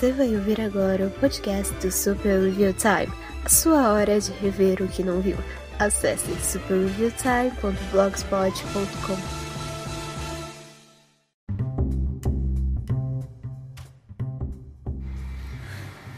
[0.00, 3.12] Você vai ouvir agora o podcast do Super Review Time,
[3.44, 5.36] a sua hora de rever o que não viu.
[5.78, 9.16] Acesse superreviewtime.blogspot.com.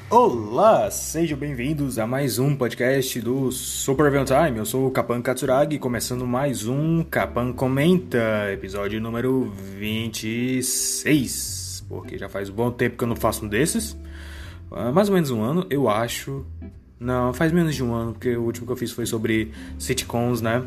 [0.09, 4.59] Olá, sejam bem-vindos a mais um podcast do Super Review Time.
[4.59, 11.62] Eu sou o Kapan Katsuragi, começando mais um Kapan Comenta, episódio número 26
[11.93, 13.93] porque já faz um bom tempo que eu não faço um desses.
[14.71, 16.43] Uh, mais ou menos um ano, eu acho.
[16.99, 20.41] Não, faz menos de um ano, porque o último que eu fiz foi sobre sitcoms,
[20.41, 20.65] né?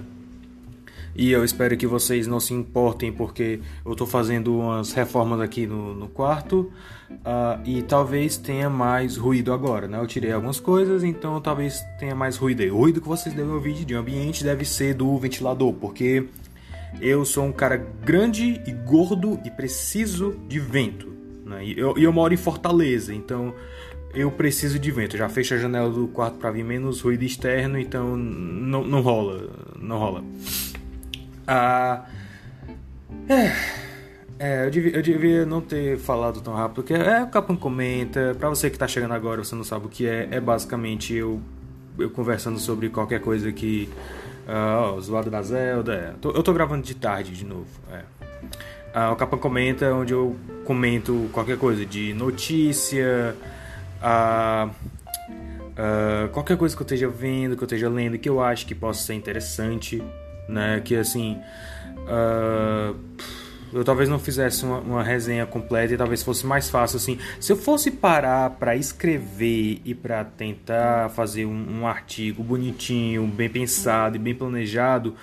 [1.15, 5.65] E eu espero que vocês não se importem, porque eu estou fazendo umas reformas aqui
[5.65, 6.71] no, no quarto
[7.09, 9.97] uh, e talvez tenha mais ruído agora, né?
[9.97, 12.69] Eu tirei algumas coisas, então talvez tenha mais ruído aí.
[12.69, 16.27] O ruído que vocês devem ouvir de ambiente deve ser do ventilador, porque
[17.01, 21.13] eu sou um cara grande e gordo e preciso de vento.
[21.45, 21.65] Né?
[21.65, 23.53] E eu, eu moro em Fortaleza, então
[24.13, 25.15] eu preciso de vento.
[25.15, 29.01] Eu já fecho a janela do quarto para vir menos ruído externo, então não, não
[29.01, 29.49] rola.
[29.77, 30.23] Não rola.
[31.47, 32.05] Ah,
[33.29, 33.51] é,
[34.39, 38.35] é eu, devia, eu devia não ter falado tão rápido, porque é o Capão Comenta.
[38.39, 40.29] Para você que tá chegando agora, você não sabe o que é.
[40.31, 41.41] É basicamente eu,
[41.99, 43.89] eu conversando sobre qualquer coisa que.
[44.47, 45.93] Uh, oh, zoado da Zelda.
[45.93, 46.13] É.
[46.21, 47.67] Tô, eu tô gravando de tarde de novo.
[47.91, 48.03] É.
[48.97, 53.35] Uh, o Capão Comenta, onde eu comento qualquer coisa de notícia,
[54.01, 58.65] uh, uh, qualquer coisa que eu esteja vendo, que eu esteja lendo, que eu acho
[58.65, 60.01] que possa ser interessante,
[60.47, 60.79] né?
[60.83, 61.37] Que assim.
[62.07, 62.95] Uh,
[63.75, 67.19] eu talvez não fizesse uma, uma, resenha completa e talvez fosse mais fácil assim.
[67.41, 73.49] Se eu fosse parar para escrever e para tentar fazer um, um, artigo bonitinho, bem
[73.49, 75.13] pensado e bem planejado,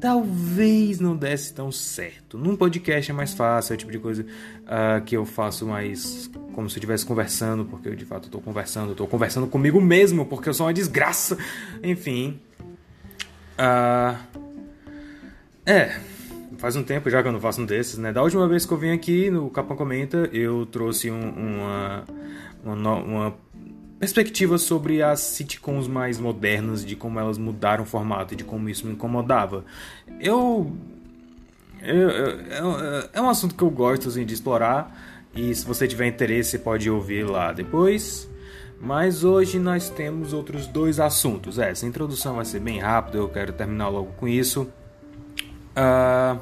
[0.00, 2.36] talvez não desse tão certo.
[2.36, 6.28] Num podcast é mais fácil, é o tipo de coisa uh, que eu faço mais
[6.52, 10.26] como se eu estivesse conversando, porque eu de fato estou conversando, estou conversando comigo mesmo,
[10.26, 11.38] porque eu sou uma desgraça.
[11.82, 12.40] Enfim.
[13.56, 14.18] Uh,
[15.64, 16.13] é.
[16.64, 18.10] Faz um tempo já que eu não faço um desses, né?
[18.10, 22.04] Da última vez que eu vim aqui no Capão Comenta, eu trouxe um, uma,
[22.64, 23.34] uma, uma
[24.00, 28.66] perspectiva sobre as sitcoms mais modernas, de como elas mudaram o formato e de como
[28.70, 29.62] isso me incomodava.
[30.18, 30.72] Eu.
[31.82, 36.06] eu, eu é um assunto que eu gosto assim, de explorar, e se você tiver
[36.06, 38.26] interesse, pode ouvir lá depois.
[38.80, 41.58] Mas hoje nós temos outros dois assuntos.
[41.58, 44.66] É, essa introdução vai ser bem rápida, eu quero terminar logo com isso.
[45.76, 46.40] Uh,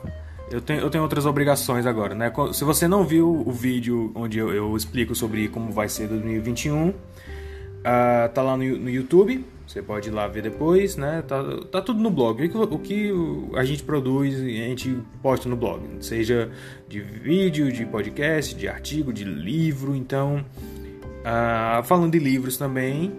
[0.51, 2.33] eu, tenho, eu tenho outras obrigações agora, né?
[2.53, 6.95] Se você não viu o vídeo onde eu, eu explico sobre como vai ser 2021,
[7.83, 11.21] Uh, tá lá no, no, YouTube, você pode ir lá ver depois, né?
[11.27, 12.45] Tá, tá tudo no blog.
[12.45, 13.13] O que, o que
[13.57, 16.49] a gente produz a gente posta no blog, seja
[16.89, 19.97] de vídeo, de podcast, de artigo, de livro.
[19.97, 20.45] Então,
[21.23, 23.13] uh, falando de livros também,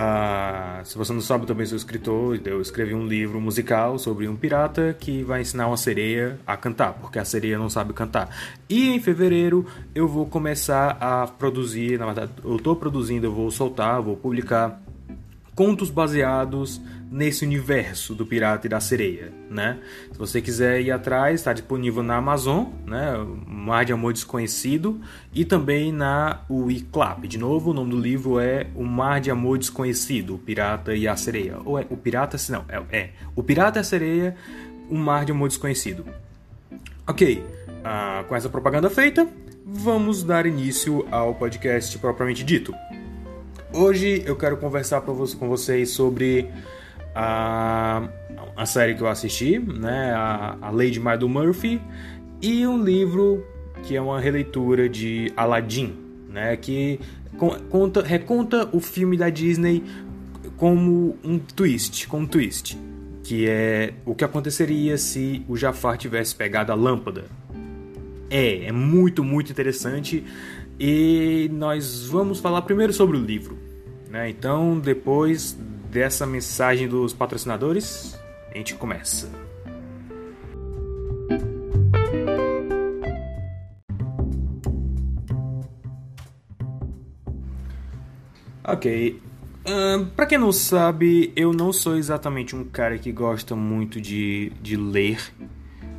[0.00, 2.40] ah, se você não sabe, também sou escritor.
[2.44, 6.92] Eu escrevi um livro musical sobre um pirata que vai ensinar uma sereia a cantar,
[6.92, 8.30] porque a sereia não sabe cantar.
[8.68, 9.66] E em fevereiro
[9.96, 14.80] eu vou começar a produzir, na verdade, eu estou produzindo, eu vou soltar, vou publicar
[15.58, 16.80] contos baseados
[17.10, 19.80] nesse universo do pirata e da sereia, né?
[20.12, 23.12] Se você quiser ir atrás, está disponível na Amazon, né?
[23.44, 25.00] Mar de Amor Desconhecido
[25.34, 27.26] e também na Wiclap.
[27.26, 31.08] De novo, o nome do livro é O Mar de Amor Desconhecido, o Pirata e
[31.08, 31.56] a Sereia.
[31.64, 34.36] Ou é o Pirata, não, é, é o Pirata e a Sereia,
[34.88, 36.04] O Mar de Amor Desconhecido.
[37.04, 37.44] Ok,
[37.82, 39.26] ah, com essa propaganda feita,
[39.66, 42.72] vamos dar início ao podcast propriamente dito.
[43.72, 46.48] Hoje eu quero conversar com vocês sobre
[47.14, 48.08] a,
[48.56, 51.78] a série que eu assisti, né, a, a Lady Mado Murphy,
[52.40, 53.44] e um livro
[53.82, 55.94] que é uma releitura de Aladdin,
[56.30, 56.98] né, que
[57.68, 59.84] conta, reconta o filme da Disney
[60.56, 62.78] como um twist, com um twist,
[63.22, 67.26] que é o que aconteceria se o Jafar tivesse pegado a lâmpada.
[68.30, 70.24] É, é muito, muito interessante
[70.78, 73.58] e nós vamos falar primeiro sobre o livro.
[74.08, 74.30] Né?
[74.30, 75.58] Então, depois
[75.90, 78.18] dessa mensagem dos patrocinadores,
[78.52, 79.28] a gente começa.
[88.64, 89.20] Ok.
[89.66, 94.52] Uh, para quem não sabe, eu não sou exatamente um cara que gosta muito de,
[94.62, 95.20] de ler,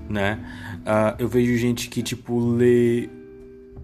[0.07, 0.39] né?
[0.81, 3.09] Uh, eu vejo gente que, tipo, lê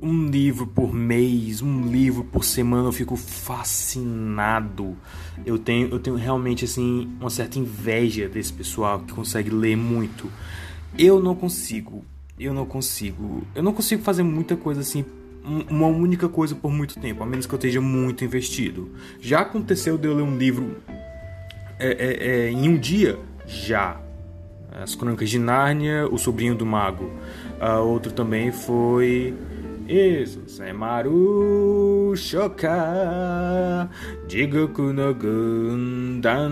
[0.06, 4.96] um livro por mês, um livro por semana, eu fico fascinado.
[5.44, 10.32] Eu tenho, eu tenho realmente assim uma certa inveja desse pessoal que consegue ler muito.
[10.98, 12.06] Eu não consigo.
[12.40, 13.48] Eu não consigo.
[13.56, 15.04] Eu não consigo fazer muita coisa assim
[15.70, 18.90] uma única coisa por muito tempo, a menos que eu esteja muito investido.
[19.22, 20.78] Já aconteceu de eu ler um livro
[21.78, 23.20] é, é, é, em um dia?
[23.46, 24.00] Já.
[24.72, 27.12] As Crônicas de Nárnia, O Sobrinho do Mago.
[27.60, 29.34] A outro também foi.
[29.88, 33.88] Isso, Semaru Shoka
[34.28, 36.52] Jigoku no Gundam.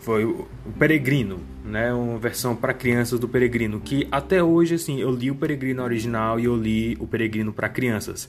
[0.00, 1.94] Foi o Peregrino, né?
[1.94, 3.80] Uma versão para crianças do Peregrino.
[3.80, 7.68] Que até hoje, assim, eu li o Peregrino original e eu li o Peregrino para
[7.68, 8.28] crianças.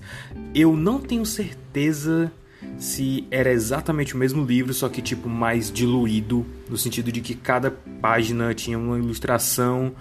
[0.54, 2.32] Eu não tenho certeza
[2.78, 7.34] se era exatamente o mesmo livro, só que tipo mais diluído, no sentido de que
[7.34, 9.94] cada página tinha uma ilustração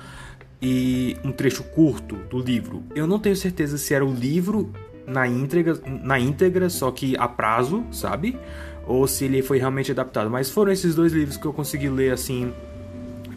[0.64, 2.82] e um trecho curto do livro.
[2.94, 4.72] Eu não tenho certeza se era o livro
[5.06, 8.38] na íntegra, na íntegra, só que a prazo, sabe?
[8.86, 10.30] Ou se ele foi realmente adaptado.
[10.30, 12.50] Mas foram esses dois livros que eu consegui ler assim,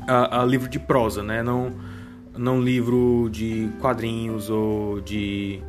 [0.07, 1.43] a, a livro de prosa, né?
[1.43, 1.73] Não,
[2.37, 5.59] não livro de quadrinhos ou de,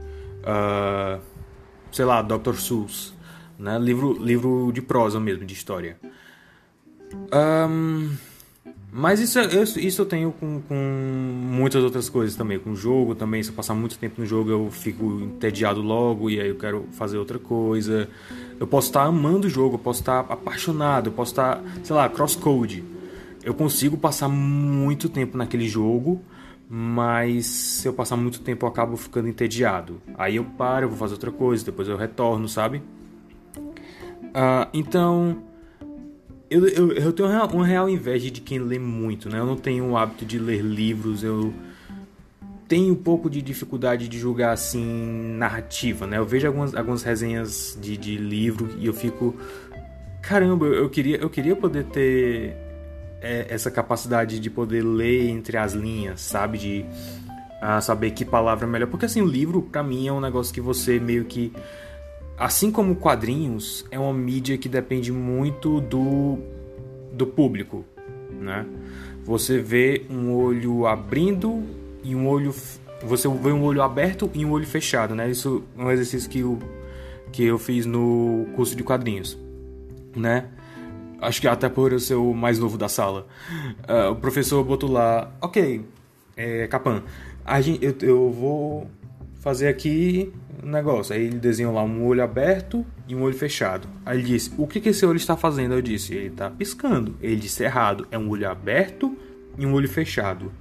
[0.44, 1.20] uh,
[1.90, 2.54] sei lá, Dr.
[2.54, 3.18] Seuss
[3.58, 3.78] né?
[3.78, 5.98] Livro, livro de prosa mesmo, de história.
[7.32, 8.14] Um,
[8.98, 12.58] mas isso, isso, isso eu tenho com, com muitas outras coisas também.
[12.58, 16.40] Com jogo também, se eu passar muito tempo no jogo eu fico entediado logo e
[16.40, 18.08] aí eu quero fazer outra coisa.
[18.58, 22.08] Eu posso estar amando o jogo, eu posso estar apaixonado, eu posso estar, sei lá,
[22.08, 22.82] crosscode.
[23.44, 26.20] Eu consigo passar muito tempo naquele jogo,
[26.68, 30.02] mas se eu passar muito tempo eu acabo ficando entediado.
[30.16, 32.82] Aí eu paro, eu vou fazer outra coisa, depois eu retorno, sabe?
[33.54, 35.38] Uh, então,
[36.50, 39.38] eu, eu, eu tenho uma real inveja de quem lê muito, né?
[39.38, 41.52] Eu não tenho o hábito de ler livros, eu
[42.66, 44.84] tenho um pouco de dificuldade de julgar assim
[45.36, 46.18] narrativa, né?
[46.18, 49.34] Eu vejo algumas, algumas resenhas de, de livro e eu fico
[50.22, 52.56] caramba, eu queria eu queria poder ter
[53.20, 56.84] é, essa capacidade de poder ler entre as linhas, sabe, de
[57.62, 60.52] uh, saber que palavra é melhor, porque assim o livro para mim é um negócio
[60.52, 61.52] que você meio que
[62.38, 66.38] assim como quadrinhos, é uma mídia que depende muito do,
[67.12, 67.84] do público,
[68.30, 68.66] né?
[69.24, 71.62] Você vê um olho abrindo
[72.02, 72.54] e um olho
[73.02, 75.30] você vê um olho aberto e um olho fechado, né?
[75.30, 76.58] Isso é um exercício que eu,
[77.30, 79.38] que eu fiz no curso de quadrinhos,
[80.16, 80.46] né?
[81.20, 83.26] Acho que até por eu ser o mais novo da sala.
[83.88, 85.84] Uh, o professor botou lá, ok,
[86.36, 87.02] é, Capan,
[87.44, 88.90] a gente, eu, eu vou
[89.40, 90.32] fazer aqui
[90.68, 91.14] um negócio.
[91.14, 93.88] Aí ele desenhou lá um olho aberto e um olho fechado.
[94.04, 95.74] Aí ele disse: O que, que esse olho está fazendo?
[95.74, 97.16] Eu disse: Ele está piscando.
[97.20, 98.06] Ele disse: Errado.
[98.10, 99.16] É um olho aberto
[99.56, 100.52] e um olho fechado.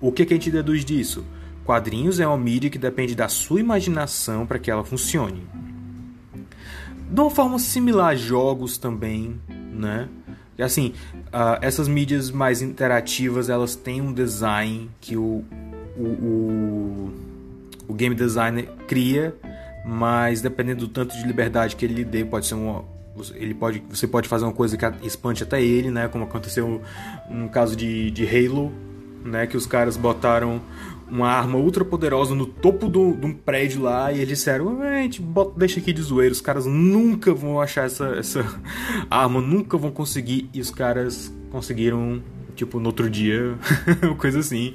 [0.00, 1.24] O que, que a gente deduz disso?
[1.64, 5.46] Quadrinhos é uma mídia que depende da sua imaginação para que ela funcione.
[7.08, 10.08] De uma forma similar a jogos também, né?
[10.58, 10.92] Assim,
[11.28, 15.44] uh, essas mídias mais interativas elas têm um design que o,
[15.96, 17.12] o, o
[17.92, 19.34] o game designer cria,
[19.84, 22.84] mas dependendo do tanto de liberdade que ele lhe dê, pode ser uma
[23.34, 26.08] ele pode, você pode fazer uma coisa que espante até ele, né?
[26.08, 26.80] Como aconteceu
[27.28, 28.72] no caso de, de Halo,
[29.24, 29.46] né?
[29.46, 30.62] Que os caras botaram
[31.10, 35.58] uma arma ultra poderosa no topo de um prédio lá e eles disseram: gente bota,
[35.58, 38.44] deixa aqui de zoeiro, os caras nunca vão achar essa, essa
[39.10, 40.48] arma, nunca vão conseguir.
[40.54, 42.22] E os caras conseguiram
[42.54, 43.56] Tipo, no outro dia,
[44.18, 44.74] coisa assim.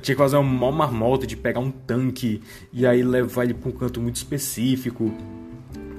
[0.00, 2.40] Tinha que fazer uma marmota de pegar um tanque
[2.72, 5.12] e aí levar ele pra um canto muito específico.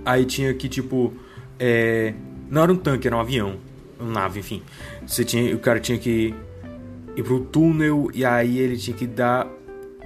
[0.05, 1.13] Aí tinha que, tipo.
[1.59, 2.13] É...
[2.49, 3.57] Não era um tanque, era um avião.
[3.99, 4.61] Uma nave, enfim.
[5.05, 6.33] Você tinha, o cara tinha que
[7.15, 9.47] ir pro túnel e aí ele tinha que dar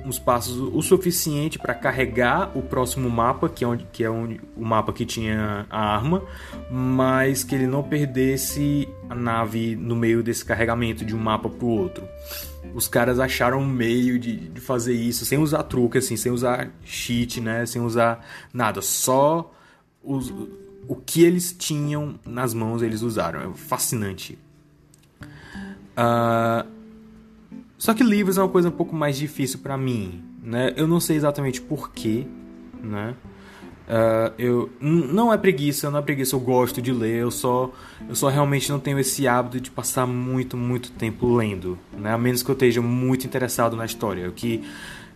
[0.08, 4.40] uns passos o suficiente para carregar o próximo mapa, que é, onde, que é onde,
[4.56, 6.24] o mapa que tinha a arma,
[6.72, 11.66] mas que ele não perdesse a nave no meio desse carregamento de um mapa para
[11.66, 12.08] o outro.
[12.74, 16.70] Os caras acharam um meio de, de, fazer isso sem usar truque, assim, sem usar
[16.84, 17.66] cheat, né?
[17.66, 19.54] Sem usar nada, só
[20.04, 20.34] os,
[20.88, 23.52] o que eles tinham nas mãos eles usaram.
[23.52, 24.38] É fascinante.
[25.98, 26.77] Uh,
[27.78, 30.74] só que livros é uma coisa um pouco mais difícil para mim, né?
[30.76, 32.26] Eu não sei exatamente porquê,
[32.82, 33.16] né?
[33.88, 37.72] Uh, eu não é preguiça, não é preguiça, eu gosto de ler, eu só
[38.10, 42.12] eu só realmente não tenho esse hábito de passar muito, muito tempo lendo, né?
[42.12, 44.62] A menos que eu esteja muito interessado na história, o que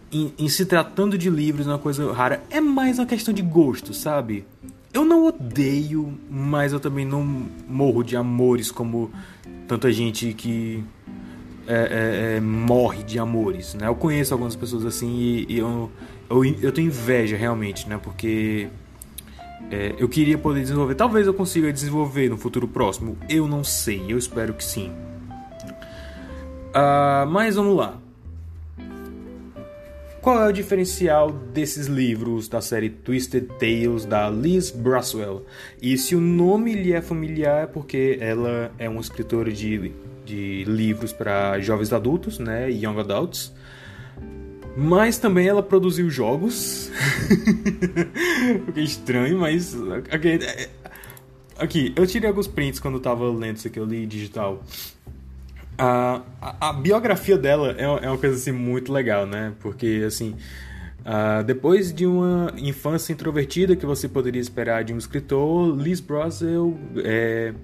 [0.09, 3.41] em, em se tratando de livros é uma coisa rara, é mais uma questão de
[3.41, 4.45] gosto, sabe?
[4.93, 7.23] Eu não odeio, mas eu também não
[7.67, 9.11] morro de amores como
[9.67, 10.83] tanta gente que
[11.71, 13.87] é, é, é, morre de amores, né?
[13.87, 15.89] Eu conheço algumas pessoas assim e, e eu,
[16.29, 17.97] eu, eu tenho inveja realmente, né?
[17.97, 18.67] Porque
[19.71, 20.95] é, eu queria poder desenvolver.
[20.95, 23.17] Talvez eu consiga desenvolver no futuro próximo.
[23.29, 24.03] Eu não sei.
[24.09, 24.91] Eu espero que sim.
[26.75, 27.97] Uh, mas vamos lá.
[30.21, 35.45] Qual é o diferencial desses livros da série Twisted Tales da Liz Braswell?
[35.81, 39.91] E se o nome lhe é familiar é porque ela é uma escritora de,
[40.31, 43.53] de livros para jovens adultos, né, young adults.
[44.75, 46.89] Mas também ela produziu jogos.
[48.67, 49.75] Fiquei estranho, mas.
[50.09, 50.39] Aqui,
[51.57, 54.63] aqui, eu tirei alguns prints quando eu tava lendo isso aqui, eu li digital.
[55.77, 59.53] A, a, a biografia dela é, é uma coisa assim muito legal, né?
[59.59, 60.35] Porque assim.
[61.01, 66.77] Uh, depois de uma infância introvertida que você poderia esperar de um escritor, Liz Brosel
[67.03, 67.55] é,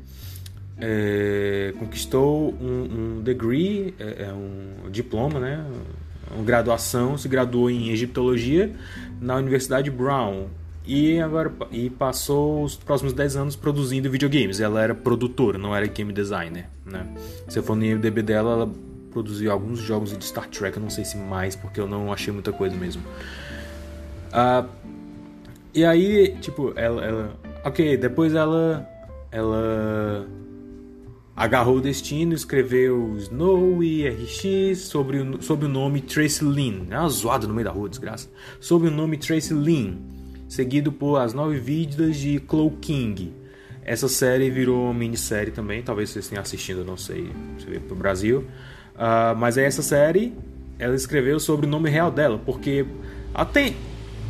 [0.79, 5.65] é, conquistou um, um degree, é, é um diploma, né?
[6.31, 8.71] uma graduação, se graduou em egiptologia
[9.19, 10.47] na Universidade Brown
[10.85, 14.59] e agora e passou os próximos 10 anos produzindo videogames.
[14.59, 17.05] Ela era produtora, não era game designer, né?
[17.47, 18.73] Se eu for no IMDb dela, ela
[19.11, 22.31] produziu alguns jogos de Star Trek, eu não sei se mais, porque eu não achei
[22.31, 23.01] muita coisa mesmo.
[24.31, 24.67] Uh,
[25.73, 28.87] e aí, tipo, ela, ela, ok, depois ela,
[29.31, 30.25] ela
[31.37, 36.87] agarrou o destino, escreveu Snow e RX sobre o, sobre o nome Tracy Lynn.
[36.89, 38.27] É uma zoada no meio da rua, desgraça.
[38.59, 39.97] Sob o nome Tracy Lynn,
[40.49, 43.31] seguido por As Nove Vidas de Chloe King.
[43.83, 47.95] Essa série virou uma minissérie também, talvez vocês tenham assistido, não sei, se veio pro
[47.95, 48.39] Brasil.
[48.95, 50.33] Uh, mas é essa série,
[50.79, 52.83] ela escreveu sobre o nome real dela, porque
[53.31, 53.75] até,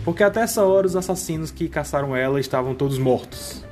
[0.04, 3.66] porque até essa hora os assassinos que caçaram ela estavam todos mortos.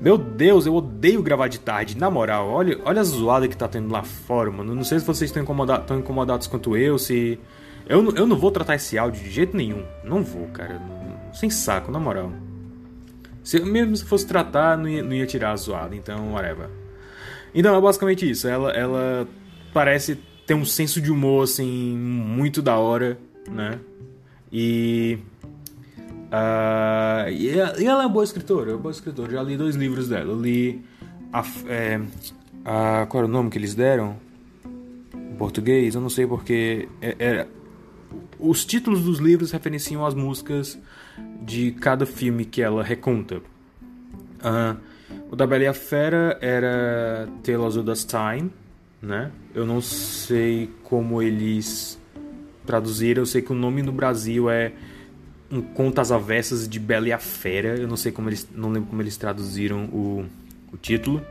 [0.00, 2.48] Meu Deus, eu odeio gravar de tarde, na moral.
[2.48, 4.74] Olha, olha a zoada que tá tendo lá fora, mano.
[4.74, 7.40] Não sei se vocês estão incomodados, tão incomodados quanto eu, se.
[7.88, 9.84] Eu, eu não vou tratar esse áudio de jeito nenhum.
[10.04, 10.80] Não vou, cara.
[11.32, 12.30] Sem saco, na moral.
[13.42, 16.68] Se, mesmo se fosse tratar, não ia, não ia tirar a zoada, então, whatever.
[17.54, 18.46] Então, é basicamente isso.
[18.46, 19.26] Ela, ela
[19.72, 23.78] parece ter um senso de humor, assim, muito da hora, né?
[24.52, 25.18] E
[26.26, 29.30] Uh, e, ela é uma boa escritora, é uma boa escritora.
[29.30, 30.32] Já li dois livros dela.
[30.32, 30.84] Eu li.
[31.32, 32.00] A, é,
[32.64, 34.16] a, qual era o nome que eles deram?
[35.14, 35.94] Em português?
[35.94, 36.88] Eu não sei porque.
[37.00, 37.46] É, é,
[38.38, 40.78] os títulos dos livros referenciam as músicas
[41.42, 43.36] de cada filme que ela reconta.
[43.36, 44.76] Uh,
[45.30, 48.50] o da Bela e a Fera era Tales of the Time,
[49.00, 49.30] né?
[49.54, 51.98] Eu não sei como eles
[52.64, 53.22] traduziram.
[53.22, 54.72] Eu sei que o nome no Brasil é
[55.50, 57.76] um Contas Avessas de Bela e a Fera.
[57.78, 58.48] Eu não sei como eles.
[58.54, 60.24] Não lembro como eles traduziram o,
[60.72, 61.22] o título.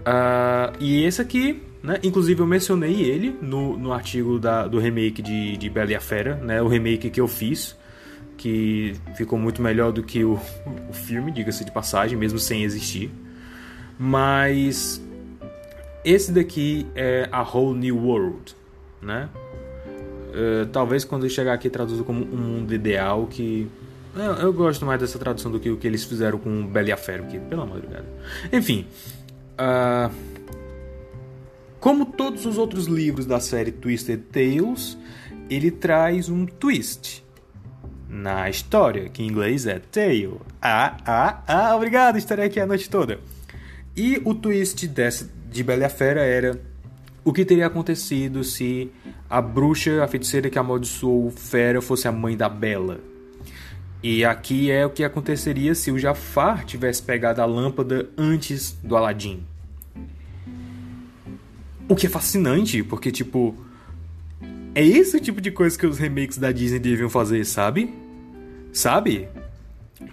[0.00, 1.98] Uh, e esse aqui, né?
[2.02, 6.00] Inclusive eu mencionei ele no, no artigo da, do remake de, de Bela e a
[6.00, 6.60] Fera, né?
[6.62, 7.76] O remake que eu fiz.
[8.36, 10.38] Que ficou muito melhor do que o,
[10.88, 13.10] o filme, diga-se de passagem, mesmo sem existir.
[13.98, 15.02] Mas
[16.04, 18.54] esse daqui é A Whole New World,
[19.02, 19.28] né?
[20.28, 23.66] Uh, talvez quando chegar aqui traduzo como um mundo ideal que
[24.14, 26.92] eu, eu, gosto mais dessa tradução do que o que eles fizeram com Bela e
[26.94, 28.04] que de Deus.
[28.52, 28.86] Enfim,
[29.54, 30.12] uh,
[31.78, 34.98] como todos os outros livros da série Twisted Tales,
[35.48, 37.24] ele traz um twist
[38.08, 40.34] na história, que em inglês é tale.
[40.60, 43.20] Ah, ah, ah, obrigado, estarei aqui a noite toda.
[43.96, 46.60] E o twist dessa, de Bela e a Fera era
[47.24, 48.90] o que teria acontecido se
[49.28, 53.00] a bruxa, a feiticeira que amaldiçoou Fera fosse a mãe da Bela?
[54.02, 58.96] E aqui é o que aconteceria se o Jafar tivesse pegado a lâmpada antes do
[58.96, 59.44] Aladim.
[61.88, 63.56] O que é fascinante, porque tipo
[64.74, 67.92] é esse o tipo de coisa que os remakes da Disney deviam fazer, sabe?
[68.72, 69.28] Sabe?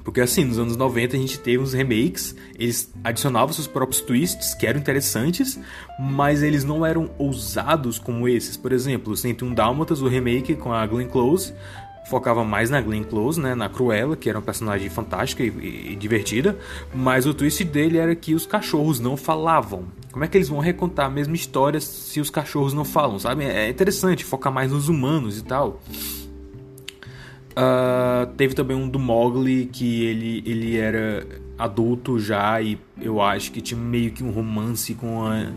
[0.03, 4.53] Porque assim, nos anos 90 a gente teve uns remakes, eles adicionavam seus próprios twists
[4.53, 5.59] que eram interessantes,
[5.99, 8.57] mas eles não eram ousados como esses.
[8.57, 11.53] Por exemplo, 101 Dálmatas, o remake com a Glenn Close,
[12.05, 15.95] focava mais na Glenn Close, né, na Cruella, que era uma personagem fantástica e, e,
[15.95, 16.57] divertida,
[16.93, 19.85] mas o twist dele era que os cachorros não falavam.
[20.11, 23.43] Como é que eles vão recontar a mesma história se os cachorros não falam, sabe?
[23.43, 25.81] É interessante focar mais nos humanos e tal.
[27.57, 31.25] Uh, teve também um do Mogli que ele, ele era
[31.57, 35.53] adulto já e eu acho que tinha meio que um romance com a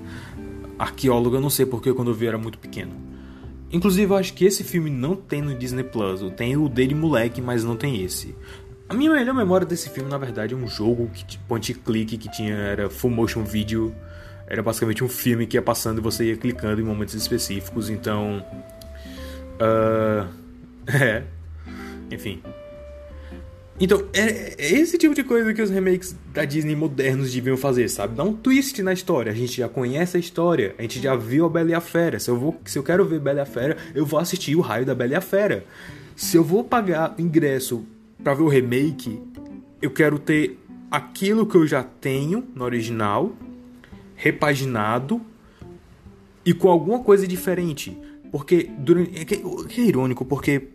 [0.79, 2.93] arqueóloga, não sei porque quando eu vi era muito pequeno.
[3.73, 7.43] Inclusive eu acho que esse filme não tem no Disney Plus, tem o dele moleque,
[7.43, 8.35] mas não tem esse.
[8.89, 12.31] A minha melhor memória desse filme, na verdade, é um jogo que point click que
[12.31, 13.95] tinha era full motion video.
[14.47, 18.43] Era basicamente um filme que ia passando e você ia clicando em momentos específicos, então
[19.61, 20.27] uh,
[20.89, 21.25] é,
[22.11, 22.43] enfim.
[23.81, 27.89] Então, é, é, esse tipo de coisa que os remakes da Disney modernos deviam fazer,
[27.89, 28.17] sabe?
[28.17, 29.31] Dar um twist na história.
[29.31, 32.19] A gente já conhece a história, a gente já viu a Bela e a Fera.
[32.19, 34.61] Se eu, vou, se eu quero ver Bela e a Fera, eu vou assistir o
[34.61, 35.65] raio da Bela e a Fera.
[36.17, 37.87] Se eu vou pagar ingresso
[38.23, 39.23] para ver o remake,
[39.81, 40.59] eu quero ter
[40.91, 43.33] aquilo que eu já tenho no original,
[44.17, 45.21] repaginado
[46.45, 47.97] e com alguma coisa diferente.
[48.33, 49.21] Porque durante.
[49.21, 50.69] É que, que é irônico, porque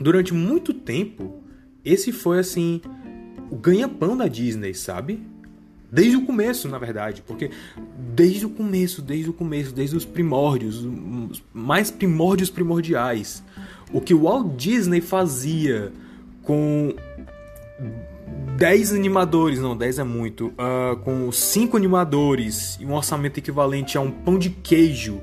[0.00, 1.42] durante muito tempo
[1.84, 2.80] esse foi assim
[3.50, 5.22] o ganha-pão da Disney, sabe?
[5.90, 7.50] Desde o começo, na verdade, porque
[8.14, 13.42] desde o começo, desde o começo, desde os primórdios, os mais primórdios primordiais,
[13.90, 15.90] o que o Walt Disney fazia
[16.42, 16.94] com
[18.58, 24.02] 10 animadores, não, 10 é muito, uh, com 5 animadores e um orçamento equivalente a
[24.02, 25.22] um pão de queijo,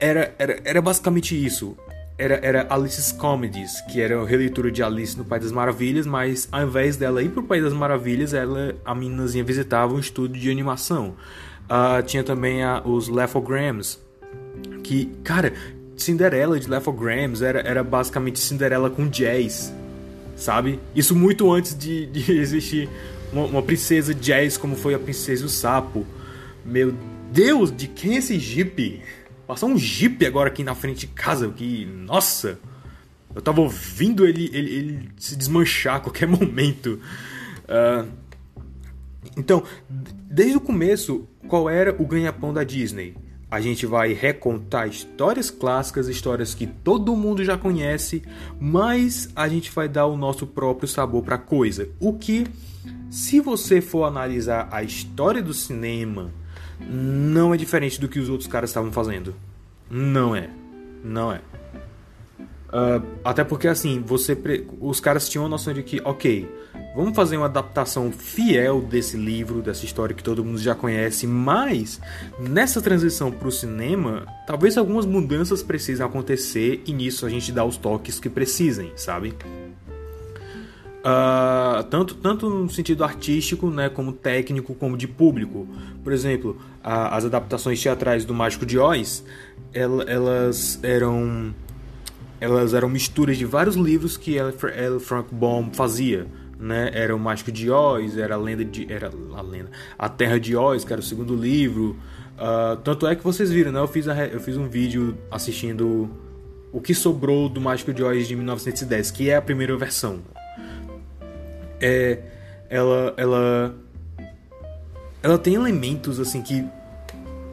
[0.00, 1.76] era, era, era basicamente isso
[2.18, 6.48] era, era Alice's Comedies, que era a releitura de Alice no País das Maravilhas, mas
[6.50, 10.50] ao invés dela ir pro País das Maravilhas, ela, a meninazinha visitava um estúdio de
[10.50, 11.14] animação.
[11.70, 14.00] Uh, tinha também a, os Lefograms,
[14.82, 15.52] que, cara,
[15.96, 19.72] Cinderela de Lefograms era, era basicamente Cinderela com jazz,
[20.34, 20.80] sabe?
[20.96, 22.88] Isso muito antes de, de existir
[23.32, 26.04] uma, uma princesa jazz como foi a Princesa e o Sapo.
[26.64, 26.92] Meu
[27.30, 29.02] Deus, de quem é esse Jeep?
[29.48, 31.86] Passou um Jeep agora aqui na frente de casa, que.
[31.86, 32.60] Nossa!
[33.34, 37.00] Eu tava ouvindo ele, ele, ele se desmanchar a qualquer momento.
[37.64, 38.06] Uh,
[39.38, 43.16] então, desde o começo, qual era o ganha-pão da Disney?
[43.50, 48.22] A gente vai recontar histórias clássicas, histórias que todo mundo já conhece,
[48.60, 51.88] mas a gente vai dar o nosso próprio sabor para coisa.
[51.98, 52.46] O que,
[53.10, 56.30] se você for analisar a história do cinema,
[56.80, 59.34] não é diferente do que os outros caras estavam fazendo.
[59.90, 60.50] Não é.
[61.02, 61.40] Não é.
[62.68, 64.36] Uh, até porque assim, você
[64.78, 66.46] os caras tinham a noção de que, ok,
[66.94, 71.98] vamos fazer uma adaptação fiel desse livro, dessa história que todo mundo já conhece, mas
[72.38, 77.64] nessa transição para o cinema, talvez algumas mudanças precisem acontecer e nisso a gente dá
[77.64, 79.34] os toques que precisem, sabe?
[80.98, 85.66] Uh, tanto, tanto no sentido artístico, né, como técnico, como de público.
[86.02, 89.24] Por exemplo, a, as adaptações teatrais do Mágico de Oz,
[89.72, 91.54] elas eram
[92.40, 95.00] elas eram misturas de vários livros que L.
[95.00, 96.26] Frank Baum fazia.
[96.58, 96.90] Né?
[96.92, 100.56] Era o Mágico de Oz, era a lenda de era a lenda, a Terra de
[100.56, 101.96] Oz, que era o segundo livro.
[102.36, 103.80] Uh, tanto é que vocês viram, né?
[103.80, 106.10] Eu fiz, a, eu fiz um vídeo assistindo
[106.72, 110.20] o que sobrou do Mágico de Oz de 1910, que é a primeira versão
[111.80, 112.18] é,
[112.68, 113.74] ela, ela,
[115.22, 116.64] ela tem elementos assim que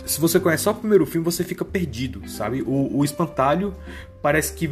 [0.06, 2.62] se você conhece só o primeiro filme você fica perdido, sabe?
[2.62, 3.74] O, o espantalho
[4.22, 4.70] parece que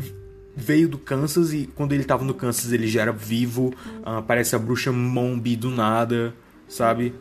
[0.55, 3.73] veio do Kansas e quando ele tava no Kansas ele já era vivo.
[4.01, 6.33] Uh, parece a bruxa Mombi do nada,
[6.67, 7.13] sabe?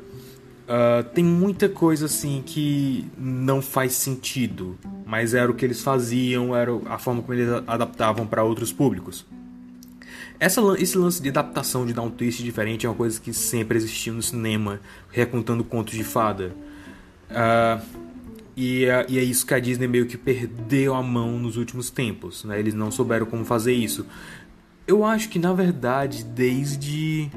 [0.62, 6.54] Uh, tem muita coisa assim que não faz sentido, mas era o que eles faziam,
[6.54, 9.26] era a forma como eles adaptavam para outros públicos.
[10.42, 13.78] Essa, esse lance de adaptação, de dar um twist diferente, é uma coisa que sempre
[13.78, 16.52] existiu no cinema, recontando contos de fada.
[17.30, 17.80] Uh,
[18.56, 21.90] e, uh, e, é isso que a Disney meio que perdeu a mão nos últimos
[21.90, 22.42] tempos.
[22.42, 22.58] Né?
[22.58, 24.04] Eles não souberam como fazer isso.
[24.84, 27.30] Eu acho que, na verdade, desde.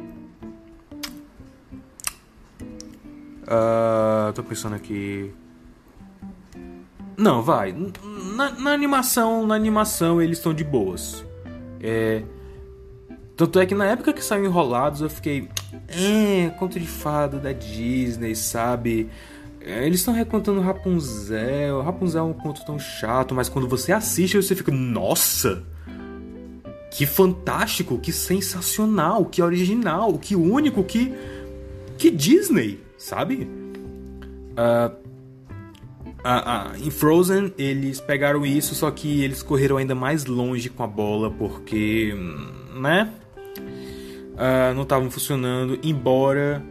[3.43, 5.29] Uh, tô pensando aqui.
[7.15, 7.71] Não, vai.
[8.35, 11.23] Na, na animação, na animação eles estão de boas.
[11.79, 12.23] É,
[13.35, 15.49] tanto é que na época que saiu Enrolados eu fiquei.
[15.89, 19.09] É, conto de fada da Disney, sabe?
[19.59, 21.81] É, eles estão recontando Rapunzel.
[21.81, 24.71] Rapunzel é um conto tão chato, mas quando você assiste você fica.
[24.71, 25.63] Nossa!
[26.91, 31.13] Que fantástico, que sensacional, que original, que único, que.
[31.97, 33.49] Que Disney, sabe?
[34.53, 35.05] Uh,
[36.81, 41.29] em Frozen eles pegaram isso, só que eles correram ainda mais longe com a bola,
[41.31, 42.15] porque.
[42.73, 43.11] né?
[44.35, 46.63] Uh, não estavam funcionando, embora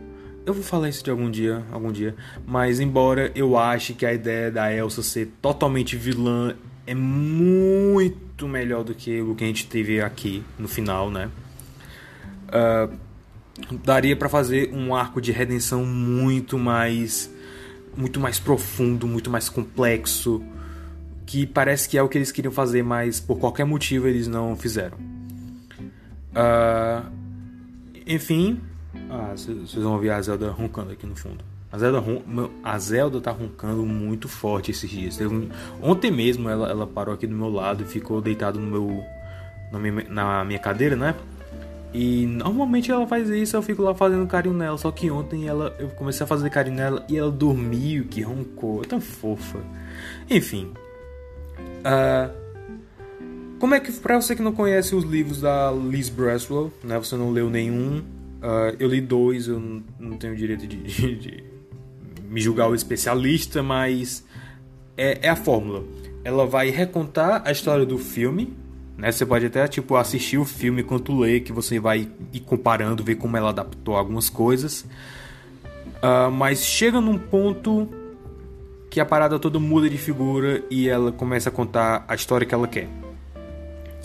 [0.46, 2.14] eu vou falar isso de algum dia, algum dia,
[2.46, 6.55] mas embora eu ache que a ideia da Elsa ser totalmente vilã
[6.87, 11.31] é muito melhor do que o que a gente teve aqui no final, né?
[12.48, 12.94] Uh,
[13.83, 17.33] daria para fazer um arco de redenção muito mais
[17.96, 20.44] muito mais profundo, muito mais complexo,
[21.24, 24.57] que parece que é o que eles queriam fazer, mas por qualquer motivo eles não
[24.57, 24.98] fizeram.
[26.35, 27.07] Uh,
[28.06, 28.60] enfim,
[29.10, 31.44] ah, vocês vão ouvir a Zelda roncando aqui no fundo.
[31.70, 32.02] A Zelda,
[32.62, 35.20] a Zelda tá roncando muito forte esses dias.
[35.20, 35.48] Um...
[35.82, 39.04] Ontem mesmo ela, ela parou aqui do meu lado e ficou deitado no meu
[39.72, 41.14] na minha, na minha cadeira, né?
[41.92, 44.78] E normalmente ela faz isso, eu fico lá fazendo carinho nela.
[44.78, 48.84] Só que ontem ela, eu comecei a fazer carinho nela e ela dormiu, que roncou,
[48.84, 49.58] tão fofa.
[50.30, 50.72] Enfim.
[51.58, 52.43] Uh,
[53.58, 56.98] como é que, pra você que não conhece os livros da Liz Braswell, né?
[56.98, 57.98] Você não leu nenhum.
[57.98, 59.60] Uh, eu li dois, eu
[59.98, 61.44] não tenho direito de, de, de
[62.28, 64.24] me julgar o especialista, mas
[64.96, 65.84] é, é a fórmula.
[66.22, 68.56] Ela vai recontar a história do filme,
[68.98, 69.10] né?
[69.10, 73.16] Você pode até tipo assistir o filme enquanto lê, que você vai ir comparando, ver
[73.16, 74.82] como ela adaptou algumas coisas.
[76.02, 77.88] Uh, mas chega num ponto
[78.90, 82.54] que a parada toda muda de figura e ela começa a contar a história que
[82.54, 82.88] ela quer,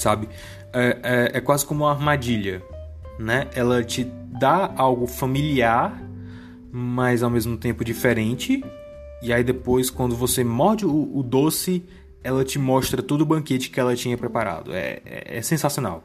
[0.01, 0.29] sabe?
[0.73, 0.97] É,
[1.33, 2.63] é, é quase como uma armadilha,
[3.19, 3.47] né?
[3.53, 6.01] Ela te dá algo familiar,
[6.71, 8.63] mas ao mesmo tempo diferente.
[9.21, 11.83] E aí depois, quando você morde o, o doce,
[12.23, 14.73] ela te mostra todo o banquete que ela tinha preparado.
[14.73, 16.03] É, é, é sensacional.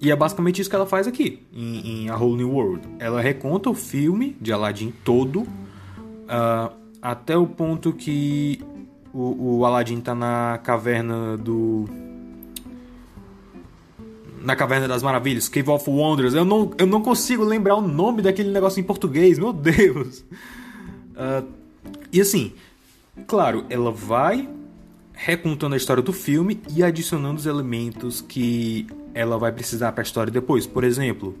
[0.00, 2.86] E é basicamente isso que ela faz aqui, em, em A Whole New World.
[2.98, 8.60] Ela reconta o filme de Aladdin todo, uh, até o ponto que
[9.12, 11.86] o, o Aladdin tá na caverna do.
[14.46, 16.32] Na Caverna das Maravilhas, Cave of Wonders.
[16.32, 20.20] Eu não, eu não consigo lembrar o nome daquele negócio em português, meu Deus!
[21.16, 21.44] Uh,
[22.12, 22.52] e assim,
[23.26, 24.48] claro, ela vai
[25.12, 30.06] recontando a história do filme e adicionando os elementos que ela vai precisar para a
[30.06, 30.64] história depois.
[30.64, 31.36] Por exemplo,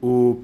[0.00, 0.40] o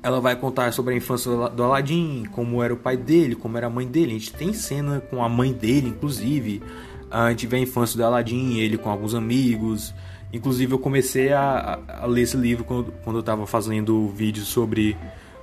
[0.00, 3.66] ela vai contar sobre a infância do Aladdin, como era o pai dele, como era
[3.66, 4.12] a mãe dele.
[4.12, 6.62] A gente tem cena com a mãe dele, inclusive.
[7.10, 9.92] A gente vê a infância do Aladdin, ele com alguns amigos.
[10.32, 14.96] Inclusive, eu comecei a, a ler esse livro quando, quando eu estava fazendo vídeo sobre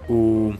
[0.08, 0.54] o,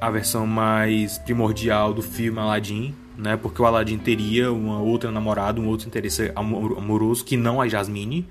[0.00, 3.36] a versão mais primordial do filme Aladdin, né?
[3.36, 8.26] Porque o Aladdin teria uma outra namorada, um outro interesse amoroso que não a Jasmine,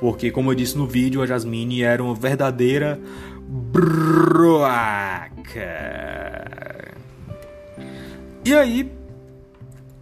[0.00, 3.00] porque como eu disse no vídeo, a Jasmine era uma verdadeira
[3.48, 5.28] broaca.
[8.44, 8.90] E aí,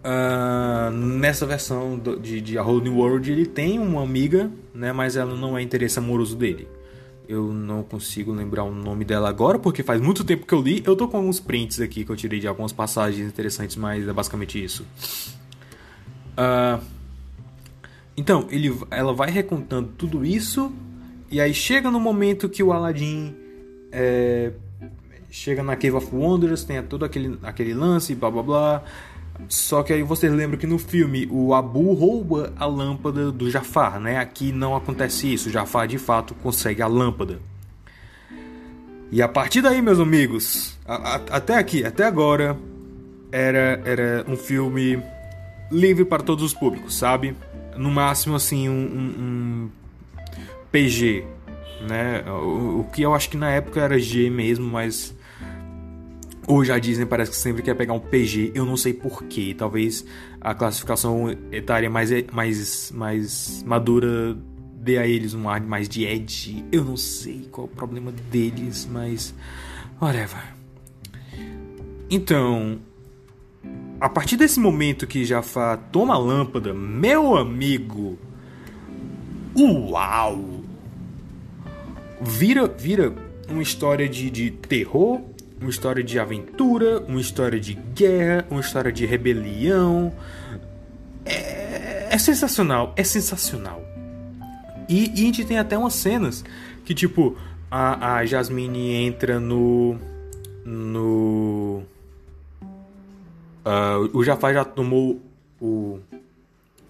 [0.05, 4.93] uh, nessa versão de, de A Whole New World, ele tem uma amiga, né?
[4.93, 6.67] Mas ela não é interesse amoroso dele.
[7.27, 10.81] Eu não consigo lembrar o nome dela agora, porque faz muito tempo que eu li.
[10.85, 14.13] Eu tô com alguns prints aqui que eu tirei de algumas passagens interessantes, mas é
[14.13, 14.85] basicamente isso.
[16.37, 16.81] Uh,
[18.15, 20.71] então, ele, ela vai recontando tudo isso,
[21.29, 23.35] e aí chega no momento que o Aladdin
[23.91, 24.53] é,
[25.29, 28.83] chega na Cave of Wonders, tem todo aquele, aquele lance, blá blá blá.
[29.49, 33.99] Só que aí vocês lembram que no filme o Abu rouba a lâmpada do Jafar,
[33.99, 34.17] né?
[34.17, 37.39] Aqui não acontece isso, o Jafar de fato consegue a lâmpada.
[39.11, 42.57] E a partir daí, meus amigos, a, a, até aqui, até agora,
[43.31, 45.01] era, era um filme
[45.71, 47.35] livre para todos os públicos, sabe?
[47.77, 49.69] No máximo, assim, um, um, um
[50.71, 51.23] PG,
[51.87, 52.23] né?
[52.29, 55.15] O, o, que eu acho que na época era G mesmo, mas
[56.49, 59.53] Hoje a Disney parece que sempre quer pegar um PG, eu não sei porquê.
[59.55, 60.05] Talvez
[60.39, 64.33] a classificação etária mais, mais, mais madura
[64.73, 66.63] dê a eles um ar mais de edge.
[66.71, 69.33] Eu não sei qual é o problema deles, mas.
[70.01, 70.55] Whatever.
[72.09, 72.79] Então.
[73.99, 78.17] A partir desse momento que Jafar toma a lâmpada, meu amigo.
[79.57, 80.63] Uau!
[82.21, 83.13] Vira, vira
[83.49, 85.21] uma história de, de terror
[85.59, 90.13] uma história de aventura, uma história de guerra, uma história de rebelião.
[91.25, 93.81] É, é sensacional, é sensacional.
[94.87, 96.45] E, e, a gente tem até umas cenas
[96.85, 97.35] que, tipo,
[97.69, 99.97] a, a Jasmine entra no.
[100.65, 101.83] No.
[103.65, 105.21] Uh, o Jafar já tomou
[105.59, 105.99] o,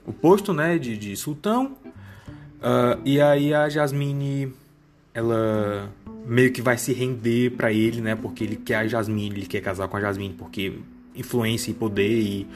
[0.06, 1.76] o posto, né, de, de sultão.
[2.58, 4.54] Uh, e aí a Jasmine.
[5.14, 5.90] Ela
[6.28, 8.16] meio que vai se render para ele, né?
[8.16, 10.74] Porque ele quer a Jasmine, ele quer casar com a Jasmine porque
[11.16, 12.48] influência e poder e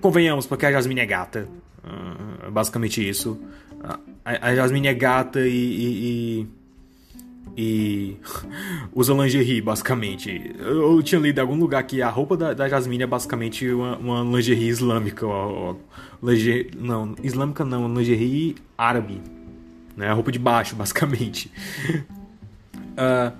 [0.00, 1.48] convenhamos, porque a Jasmine é gata.
[1.82, 3.40] Uh, basicamente isso.
[4.24, 6.46] A, Jasmine é gata e, e,
[7.56, 7.66] e,
[8.12, 8.16] e
[8.94, 10.54] usa lingerie, basicamente.
[10.58, 13.68] Eu, eu, tinha lido em algum lugar que a roupa da, da Jasmine é basicamente
[13.70, 15.26] uma, uma lingerie islâmica.
[16.22, 19.20] Lingerie, não, islâmica não, lingerie árabe.
[19.96, 20.08] Né?
[20.08, 21.50] A roupa de baixo, basicamente.
[22.96, 23.36] Uh,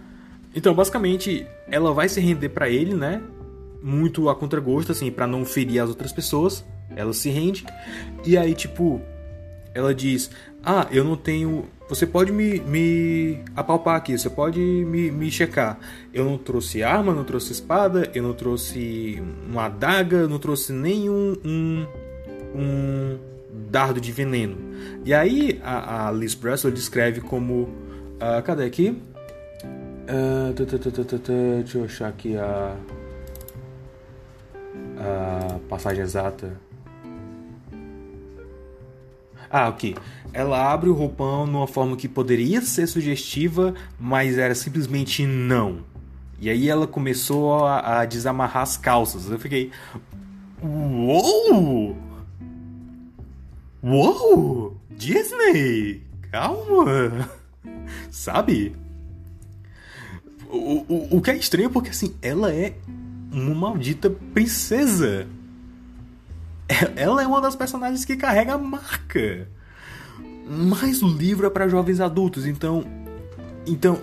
[0.55, 3.23] então, basicamente, ela vai se render para ele, né?
[3.83, 6.65] Muito a contragosto, assim, para não ferir as outras pessoas.
[6.95, 7.65] Ela se rende.
[8.25, 9.01] E aí, tipo,
[9.75, 10.31] ela diz:
[10.65, 11.67] Ah, eu não tenho.
[11.89, 15.79] Você pode me, me apalpar aqui, você pode me, me checar.
[16.13, 21.37] Eu não trouxe arma, não trouxe espada, eu não trouxe uma adaga, não trouxe nenhum
[21.45, 21.87] um,
[22.55, 23.19] um
[23.71, 24.57] dardo de veneno.
[25.05, 27.69] E aí a, a Liz Bressel descreve como
[28.17, 28.97] Uh, cadê aqui?
[30.09, 32.77] Uh, deixa eu achar aqui a,
[34.99, 36.61] a passagem exata.
[39.51, 39.97] Ah, ok.
[40.33, 45.85] Ela abre o roupão numa forma que poderia ser sugestiva, mas era simplesmente não.
[46.39, 49.31] E aí ela começou a, a desamarrar as calças.
[49.31, 49.71] Eu fiquei.
[50.63, 51.97] Uou!
[53.83, 54.77] Uou!
[54.91, 56.03] Disney!
[56.31, 57.31] Calma!
[58.11, 58.75] Sabe?
[60.51, 62.75] O, o, o que é estranho é porque assim, ela é
[63.33, 65.27] uma maldita princesa.
[66.97, 69.49] Ela é uma das personagens que carrega a marca.
[70.49, 72.85] Mas o livro é para jovens adultos, então.
[73.67, 74.01] Então,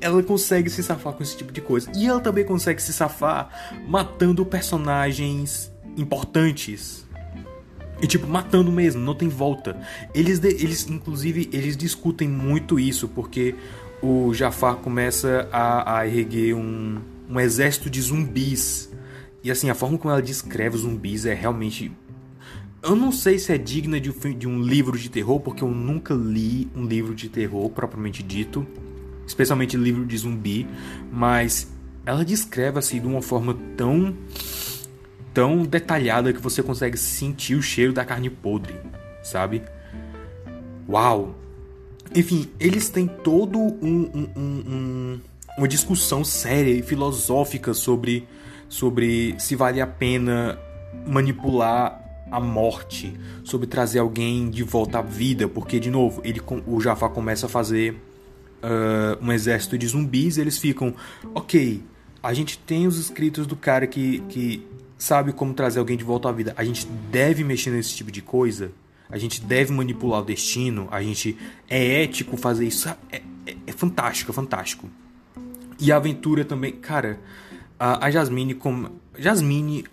[0.00, 1.90] ela consegue se safar com esse tipo de coisa.
[1.94, 7.06] E ela também consegue se safar matando personagens importantes.
[8.00, 9.80] E tipo, matando mesmo, não tem volta.
[10.14, 13.54] Eles, eles inclusive, eles discutem muito isso, porque
[14.02, 18.92] o Jafar começa a, a erguer um, um exército de zumbis.
[19.42, 21.92] E assim, a forma como ela descreve os zumbis é realmente.
[22.82, 25.70] Eu não sei se é digna de um, de um livro de terror, porque eu
[25.70, 28.66] nunca li um livro de terror propriamente dito
[29.26, 30.66] especialmente livro de zumbi,
[31.12, 31.70] mas
[32.04, 34.16] ela descreve assim de uma forma tão
[35.34, 38.74] tão detalhada que você consegue sentir o cheiro da carne podre,
[39.22, 39.62] sabe?
[40.88, 41.34] Uau!
[42.14, 45.20] Enfim, eles têm todo um, um, um,
[45.58, 48.26] uma discussão séria e filosófica sobre,
[48.68, 50.58] sobre se vale a pena
[51.06, 53.14] manipular a morte,
[53.44, 57.48] sobre trazer alguém de volta à vida, porque de novo ele o Jafar começa a
[57.48, 57.92] fazer
[58.62, 60.94] uh, um exército de zumbis, eles ficam,
[61.34, 61.82] ok,
[62.22, 64.66] a gente tem os escritos do cara que, que
[64.98, 66.52] sabe como trazer alguém de volta à vida.
[66.56, 68.72] A gente deve mexer nesse tipo de coisa.
[69.10, 70.88] A gente deve manipular o destino.
[70.90, 71.36] A gente
[71.68, 72.88] é ético fazer isso.
[72.88, 74.88] É, é, é fantástico, é fantástico.
[75.78, 77.20] E a aventura também, cara.
[77.78, 79.84] A, a Jasmine como Jasmine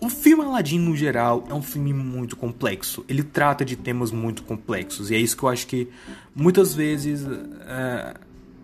[0.00, 3.04] o, filme Aladdin, no geral, é um filme muito complexo.
[3.08, 5.10] Ele trata de temas muito complexos.
[5.10, 5.88] E é isso que eu acho que
[6.34, 7.26] muitas vezes
[7.66, 8.14] é,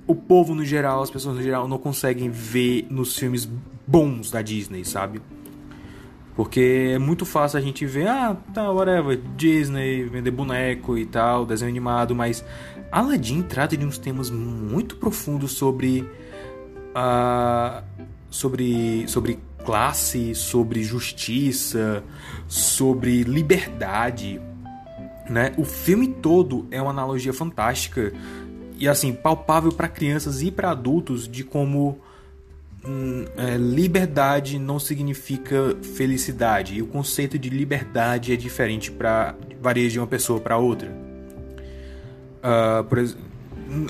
[0.07, 3.49] o povo no geral, as pessoas no geral, não conseguem ver nos filmes
[3.87, 5.21] bons da Disney, sabe?
[6.37, 11.47] Porque é muito fácil a gente ver, ah, tá, whatever, Disney, vender boneco e tal,
[11.47, 12.45] desenho animado, mas
[12.93, 16.03] Aladdin trata de uns temas muito profundos sobre.
[16.95, 17.83] Uh,
[18.31, 22.05] sobre, sobre classe, sobre justiça,
[22.47, 24.41] sobre liberdade.
[25.29, 25.53] Né?
[25.57, 28.13] O filme todo é uma analogia fantástica
[28.79, 31.99] e assim palpável para crianças e para adultos de como
[33.59, 40.07] liberdade não significa felicidade e o conceito de liberdade é diferente para varia de uma
[40.07, 40.89] pessoa para outra.
[42.39, 42.99] Uh, por,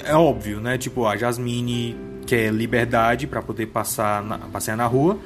[0.04, 0.78] é óbvio, né?
[0.78, 5.18] Tipo a Jasmine quer liberdade para poder passar na, passear na rua,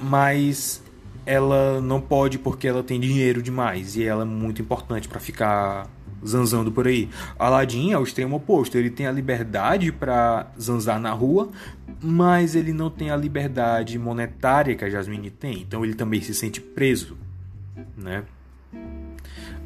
[0.00, 0.82] mas
[1.24, 5.88] ela não pode porque ela tem dinheiro demais e ela é muito importante para ficar
[6.24, 7.08] zanzando por aí.
[7.38, 11.50] Aladdin é o extremo oposto, ele tem a liberdade para zanzar na rua,
[12.02, 16.34] mas ele não tem a liberdade monetária que a Jasmine tem, então ele também se
[16.34, 17.16] sente preso,
[17.96, 18.24] né?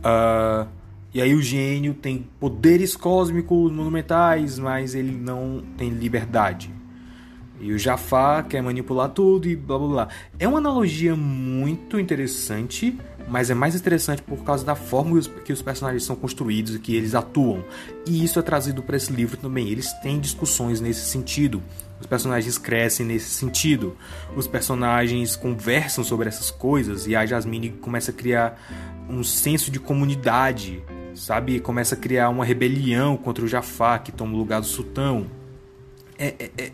[0.01, 0.67] Uh,
[1.13, 6.73] e aí o gênio tem poderes cósmicos monumentais, mas ele não tem liberdade.
[7.61, 10.09] E o Jafar quer manipular tudo e blá blá blá.
[10.39, 15.63] É uma analogia muito interessante, mas é mais interessante por causa da forma que os
[15.63, 17.65] personagens são construídos e que eles atuam.
[18.07, 19.69] E isso é trazido para esse livro também.
[19.69, 21.63] Eles têm discussões nesse sentido.
[22.01, 23.97] Os personagens crescem nesse sentido.
[24.35, 28.61] Os personagens conversam sobre essas coisas e a Jasmine começa a criar
[29.09, 30.83] um senso de comunidade,
[31.15, 31.61] sabe?
[31.61, 35.27] Começa a criar uma rebelião contra o Jafar que toma o lugar do sultão
[36.21, 36.73] é, é, é,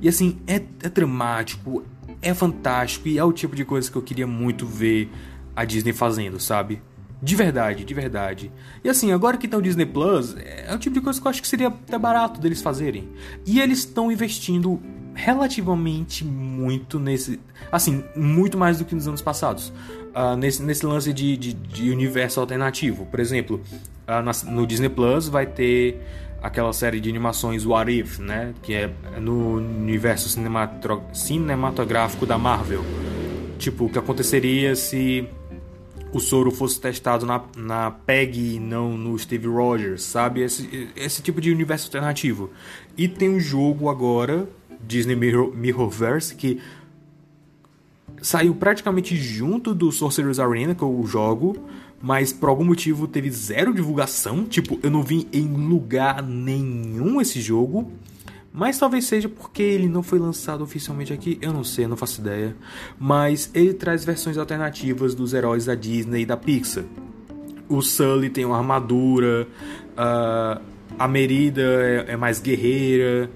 [0.00, 1.82] e assim, é, é dramático,
[2.22, 5.10] é fantástico e é o tipo de coisa que eu queria muito ver
[5.56, 6.80] a Disney fazendo, sabe?
[7.20, 8.52] De verdade, de verdade.
[8.84, 11.30] E assim, agora que tem o Disney Plus, é o tipo de coisa que eu
[11.30, 13.08] acho que seria até barato deles fazerem.
[13.46, 14.80] E eles estão investindo
[15.14, 17.40] relativamente muito nesse.
[17.72, 19.72] Assim, muito mais do que nos anos passados.
[20.14, 23.06] Uh, nesse, nesse lance de, de, de, universo alternativo.
[23.06, 23.60] Por exemplo,
[24.06, 26.00] uh, na, no Disney Plus vai ter
[26.42, 28.52] aquela série de animações What If, né?
[28.62, 30.28] Que é no universo
[31.12, 32.84] cinematográfico da Marvel.
[33.58, 35.26] Tipo, o que aconteceria se
[36.16, 40.40] o soro fosse testado na, na PEG e não no Steve Rogers, sabe?
[40.40, 42.50] Esse, esse tipo de universo alternativo.
[42.96, 44.48] E tem um jogo agora,
[44.80, 46.60] Disney Mirror, Mirrorverse, que
[48.22, 51.56] saiu praticamente junto do Sorcerer's Arena, que eu jogo,
[52.00, 54.44] mas por algum motivo teve zero divulgação.
[54.44, 57.92] Tipo, eu não vi em lugar nenhum esse jogo.
[58.56, 62.22] Mas talvez seja porque ele não foi lançado oficialmente aqui, eu não sei, não faço
[62.22, 62.56] ideia.
[62.98, 66.84] Mas ele traz versões alternativas dos heróis da Disney e da Pixar.
[67.68, 69.46] O Sully tem uma armadura,
[69.94, 73.30] a Merida é, é, mais guerreira.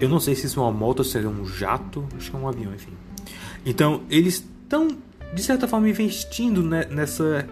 [0.00, 2.40] Eu não sei se isso é uma moto se é um jato, acho que é
[2.40, 2.94] um avião, enfim.
[3.66, 4.88] Então, eles estão,
[5.34, 7.46] de certa forma, investindo nessa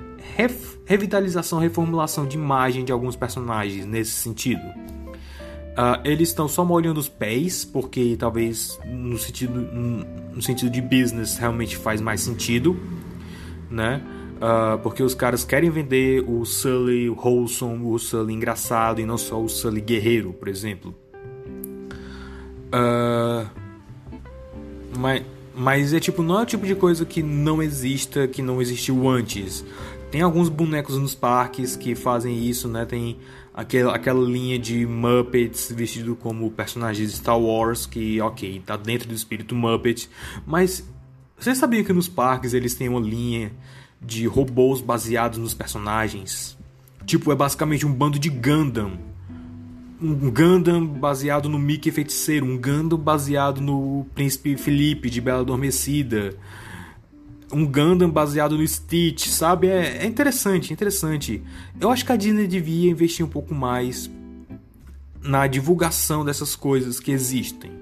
[0.86, 4.62] revitalização, reformulação de imagem de alguns personagens nesse sentido.
[5.78, 9.60] Uh, eles estão só molhando os pés, porque talvez no sentido,
[10.34, 12.76] no sentido de business realmente faz mais sentido,
[13.70, 14.02] né?
[14.38, 19.40] Uh, porque os caras querem vender o Sully wholesome, o Sully engraçado e não só
[19.40, 20.92] o Sully guerreiro, por exemplo.
[22.74, 23.48] Uh,
[24.98, 25.22] mas,
[25.54, 29.08] mas é tipo, não é o tipo de coisa que não exista, que não existiu
[29.08, 29.64] antes.
[30.10, 32.84] Tem alguns bonecos nos parques que fazem isso, né?
[32.84, 33.18] Tem
[33.58, 39.08] aquela, aquela linha de Muppets vestido como personagens de Star Wars, que, ok, tá dentro
[39.08, 40.08] do espírito Muppet,
[40.46, 40.88] mas
[41.36, 43.50] você sabia que nos parques eles têm uma linha
[44.00, 46.56] de robôs baseados nos personagens?
[47.04, 48.92] Tipo, é basicamente um bando de Gundam.
[50.00, 56.36] Um Gundam baseado no Mickey Feiticeiro, um Gundam baseado no Príncipe Felipe de Bela Adormecida
[57.52, 59.68] um Gundam baseado no Stitch, sabe?
[59.68, 61.42] É, é interessante, interessante.
[61.80, 64.10] Eu acho que a Disney devia investir um pouco mais
[65.22, 67.72] na divulgação dessas coisas que existem,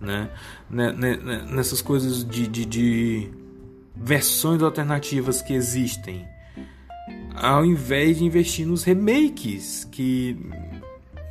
[0.00, 0.30] né?
[0.68, 3.30] né, né, né nessas coisas de, de, de
[3.94, 6.26] versões alternativas que existem,
[7.34, 10.36] ao invés de investir nos remakes que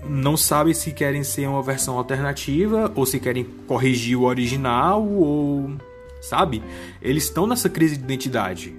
[0.07, 5.71] não sabem se querem ser uma versão alternativa ou se querem corrigir o original ou
[6.25, 6.63] sabe?
[7.01, 8.75] Eles estão nessa crise de identidade.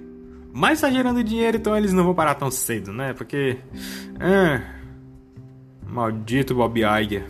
[0.53, 3.13] Mas tá gerando dinheiro, então eles não vão parar tão cedo, né?
[3.13, 3.57] Porque.
[4.19, 4.61] É,
[5.85, 7.25] maldito Bob Iger.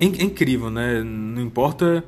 [0.00, 1.02] É, é incrível, né?
[1.02, 2.04] Não importa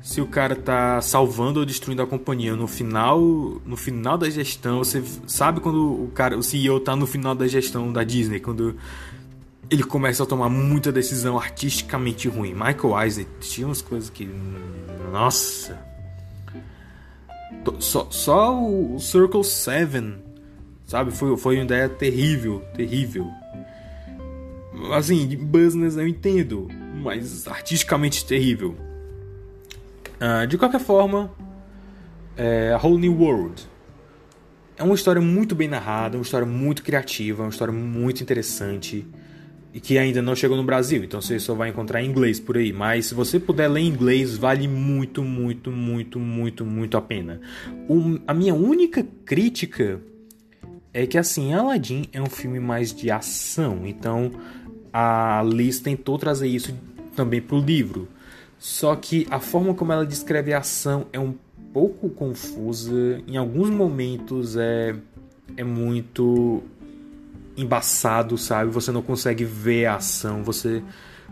[0.00, 4.78] se o cara tá salvando ou destruindo a companhia no final no final da gestão
[4.78, 8.76] você sabe quando o cara o CEO tá no final da gestão da Disney quando
[9.68, 14.26] ele começa a tomar muita decisão artisticamente ruim Michael Eisner tinha umas coisas que
[15.12, 15.78] nossa
[17.78, 20.14] só, só o Circle 7,
[20.86, 21.10] sabe?
[21.10, 23.30] Foi, foi uma ideia terrível, terrível.
[24.92, 26.68] Assim, business eu entendo,
[27.02, 28.76] mas artisticamente terrível.
[30.20, 31.30] Uh, de qualquer forma,
[32.36, 33.68] é, a Whole New World
[34.76, 39.06] é uma história muito bem narrada, uma história muito criativa, uma história muito interessante
[39.72, 42.56] e que ainda não chegou no Brasil, então você só vai encontrar em inglês por
[42.56, 42.72] aí.
[42.72, 47.40] Mas se você puder ler em inglês, vale muito, muito, muito, muito, muito a pena.
[47.88, 50.00] O, a minha única crítica
[50.92, 54.32] é que assim, Aladdin é um filme mais de ação, então
[54.92, 56.74] a Liz tentou trazer isso
[57.14, 58.08] também para o livro.
[58.58, 61.34] Só que a forma como ela descreve a ação é um
[61.72, 64.94] pouco confusa, em alguns momentos é,
[65.56, 66.62] é muito
[67.60, 68.70] embaçado, sabe?
[68.70, 70.82] Você não consegue ver a ação, você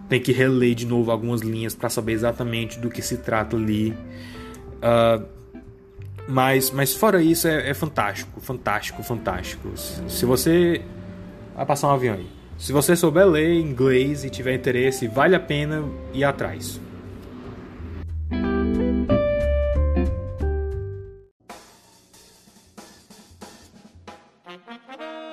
[0.08, 3.90] tem que reler de novo algumas linhas para saber exatamente do que se trata ali.
[4.78, 5.26] Uh,
[6.28, 9.72] mas, mas fora isso, é, é, fantástico, fantástico, fantástico.
[9.76, 10.82] Se, você.
[11.56, 12.26] Vai passar um avião aí.
[12.58, 16.80] Se você souber ler inglês e tiver interesse, vale a pena ir atrás.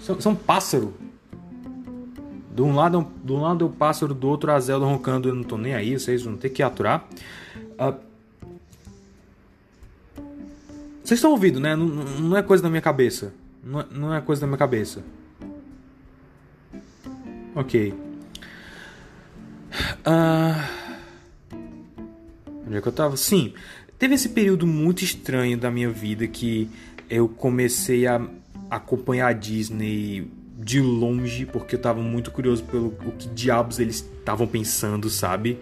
[0.00, 0.94] São, são pássaro.
[2.54, 5.28] De um lado, de um lado é o pássaro, do outro a Zelda roncando.
[5.28, 7.08] Eu não tô nem aí, vocês vão ter que aturar.
[7.56, 8.06] Uh,
[11.02, 11.74] vocês estão ouvindo, né?
[11.74, 13.32] Não, não é coisa da minha cabeça.
[13.62, 15.02] Não é, não é coisa da minha cabeça.
[17.54, 17.94] Ok.
[20.06, 20.85] Uh...
[22.66, 23.16] Onde é que eu tava?
[23.16, 23.54] Sim,
[23.98, 26.68] teve esse período muito estranho da minha vida que
[27.08, 28.20] eu comecei a
[28.70, 33.96] acompanhar a Disney de longe porque eu tava muito curioso pelo o que diabos eles
[33.96, 35.58] estavam pensando, sabe?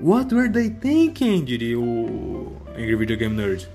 [0.00, 1.44] What were they thinking?
[1.44, 3.68] diria o Angry Video Game Nerd.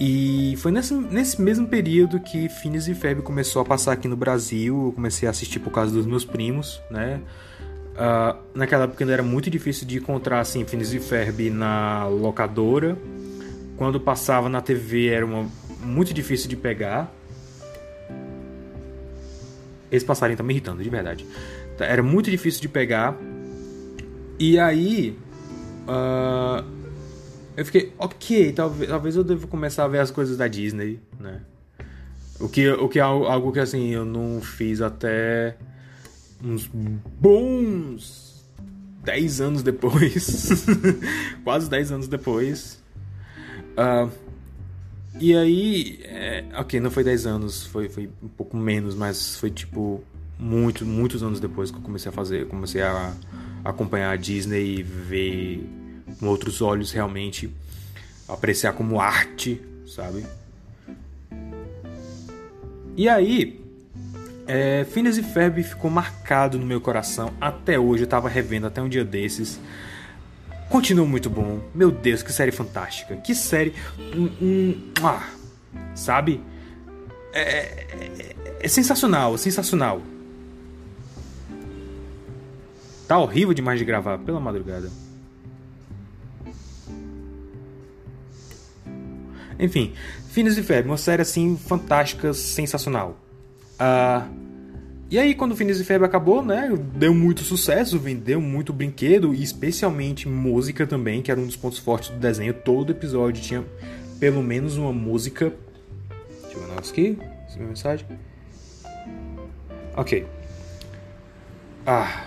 [0.00, 4.16] E foi nesse, nesse mesmo período que Phineas e Ferb começou a passar aqui no
[4.16, 4.86] Brasil.
[4.86, 7.20] Eu comecei a assistir por causa dos meus primos, né?
[7.94, 12.98] Uh, naquela época ainda era muito difícil de encontrar assim, Phineas e Ferb na locadora.
[13.76, 15.48] Quando passava na TV era uma,
[15.80, 17.12] muito difícil de pegar.
[19.90, 21.24] Esse passarinho tá me irritando, de verdade.
[21.78, 23.16] Era muito difícil de pegar.
[24.38, 25.16] E aí.
[25.86, 26.64] Uh,
[27.56, 31.42] eu fiquei, ok, talvez, talvez eu deva começar a ver as coisas da Disney, né?
[32.40, 35.56] O que, o que é algo que assim eu não fiz até
[36.44, 36.70] uns
[37.20, 38.44] bons
[39.02, 40.66] 10 anos depois.
[41.42, 42.82] Quase 10 anos depois.
[43.76, 44.10] Uh,
[45.20, 49.50] e aí, é, ok, não foi 10 anos, foi, foi um pouco menos, mas foi
[49.50, 50.02] tipo
[50.38, 53.14] muito, muitos anos depois que eu comecei a fazer, comecei a,
[53.64, 55.68] a acompanhar a Disney e ver
[56.18, 57.48] com outros olhos realmente,
[58.28, 60.26] apreciar como arte, sabe?
[62.96, 63.63] E aí,
[64.46, 68.04] é, Phineas e Ferb ficou marcado no meu coração até hoje.
[68.04, 69.58] Eu tava revendo até um dia desses.
[70.68, 71.60] Continua muito bom.
[71.74, 73.16] Meu Deus, que série fantástica.
[73.16, 73.74] Que série.
[74.14, 75.28] Hum, hum, ah,
[75.94, 76.40] sabe?
[77.32, 80.02] É, é, é, é sensacional, sensacional.
[83.06, 84.90] Tá horrível demais de gravar pela madrugada.
[89.58, 89.94] Enfim,
[90.30, 93.23] Phineas e Ferb, uma série assim fantástica, sensacional.
[93.74, 94.44] Uh,
[95.10, 99.42] e aí, quando o Phineas Ferb acabou, né, deu muito sucesso, vendeu muito brinquedo e
[99.42, 102.52] especialmente música também, que era um dos pontos fortes do desenho.
[102.52, 103.64] Todo episódio tinha
[104.18, 105.52] pelo menos uma música.
[106.42, 108.06] Deixa eu ver aqui, essa minha mensagem.
[109.96, 110.26] Ok.
[111.86, 112.24] Ah.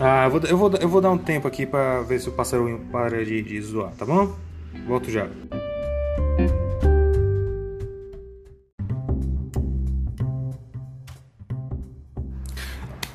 [0.00, 2.32] Ah, eu vou, eu vou, eu vou dar um tempo aqui para ver se o
[2.32, 4.36] pássaro para de, de zoar, tá bom?
[4.86, 5.28] Volto já.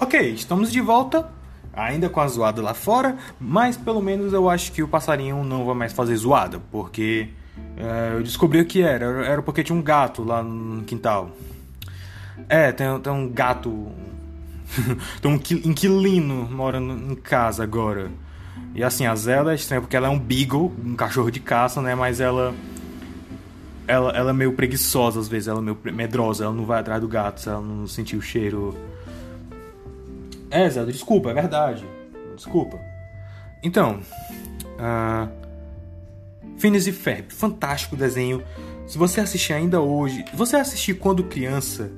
[0.02, 1.30] Ok, estamos de volta,
[1.74, 5.66] ainda com a zoada lá fora, mas pelo menos eu acho que o passarinho não
[5.66, 7.30] vai mais fazer zoada, porque
[7.76, 9.06] é, eu descobri o que era.
[9.26, 11.32] Era porque tinha um gato lá no quintal.
[12.48, 13.88] É, tem, tem um gato.
[15.22, 18.10] tem um inquilino morando em casa agora.
[18.74, 21.82] E assim, a Zelda é estranha porque ela é um beagle, um cachorro de caça,
[21.82, 21.96] né?
[21.96, 22.54] Mas ela
[23.88, 27.02] ela, ela é meio preguiçosa às vezes, ela é meio medrosa, ela não vai atrás
[27.02, 28.78] do gato se ela não sentir o cheiro.
[30.52, 31.86] É, Zelda, desculpa, é verdade.
[32.36, 32.80] Desculpa.
[33.62, 34.00] Então,
[34.80, 35.30] uh,
[36.58, 38.44] Phineas e Ferb, fantástico desenho.
[38.88, 41.92] Se você assistir ainda hoje, você assistir quando criança,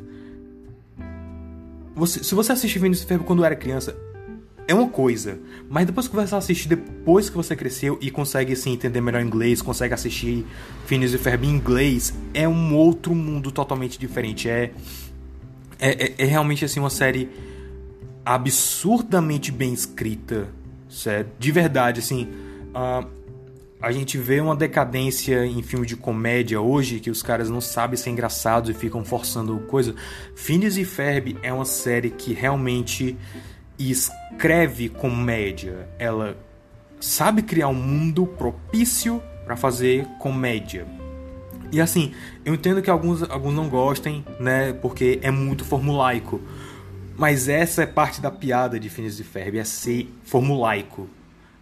[1.96, 3.96] você, se você assistir Phineas e Ferb quando era criança,
[4.68, 5.40] é uma coisa.
[5.70, 9.62] Mas depois que você assistir depois que você cresceu e consegue assim, entender melhor inglês,
[9.62, 10.46] consegue assistir
[10.86, 14.50] Phineas e Ferb em inglês, é um outro mundo totalmente diferente.
[14.50, 14.72] É,
[15.80, 17.30] é, é, é realmente assim uma série
[18.26, 20.50] absurdamente bem escrita,
[20.90, 21.32] certo?
[21.40, 22.28] De verdade, assim.
[22.70, 23.22] Uh,
[23.82, 27.98] a gente vê uma decadência em filme de comédia hoje, que os caras não sabem
[27.98, 29.96] ser engraçados e ficam forçando coisa.
[30.36, 33.18] Phineas e Ferb é uma série que realmente
[33.80, 35.90] escreve comédia.
[35.98, 36.38] Ela
[37.00, 40.86] sabe criar um mundo propício para fazer comédia.
[41.72, 42.12] E assim,
[42.46, 44.74] eu entendo que alguns, alguns não gostem, né?
[44.74, 46.40] Porque é muito formulaico.
[47.22, 51.08] Mas essa é parte da piada de Phineas e Ferb, é ser formulaico.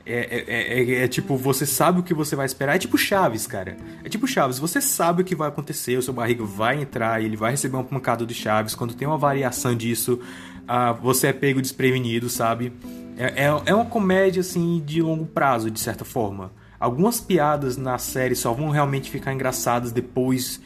[0.06, 2.78] É, é, é, é, tipo, você sabe o que você vai esperar.
[2.78, 3.76] É tipo Chaves, cara.
[4.02, 4.58] É tipo Chaves.
[4.58, 7.84] Você sabe o que vai acontecer, o seu barriga vai entrar, ele vai receber uma
[7.84, 8.74] pancada de Chaves.
[8.74, 10.22] Quando tem uma variação disso,
[10.64, 12.72] uh, você é pego desprevenido, sabe?
[13.18, 16.54] É, é, é uma comédia, assim, de longo prazo, de certa forma.
[16.80, 20.62] Algumas piadas na série só vão realmente ficar engraçadas depois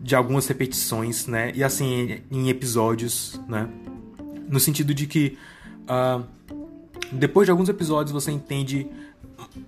[0.00, 1.52] de algumas repetições, né?
[1.54, 3.68] E assim, em episódios, né?
[4.48, 5.36] No sentido de que
[5.84, 6.24] uh,
[7.12, 8.86] depois de alguns episódios você entende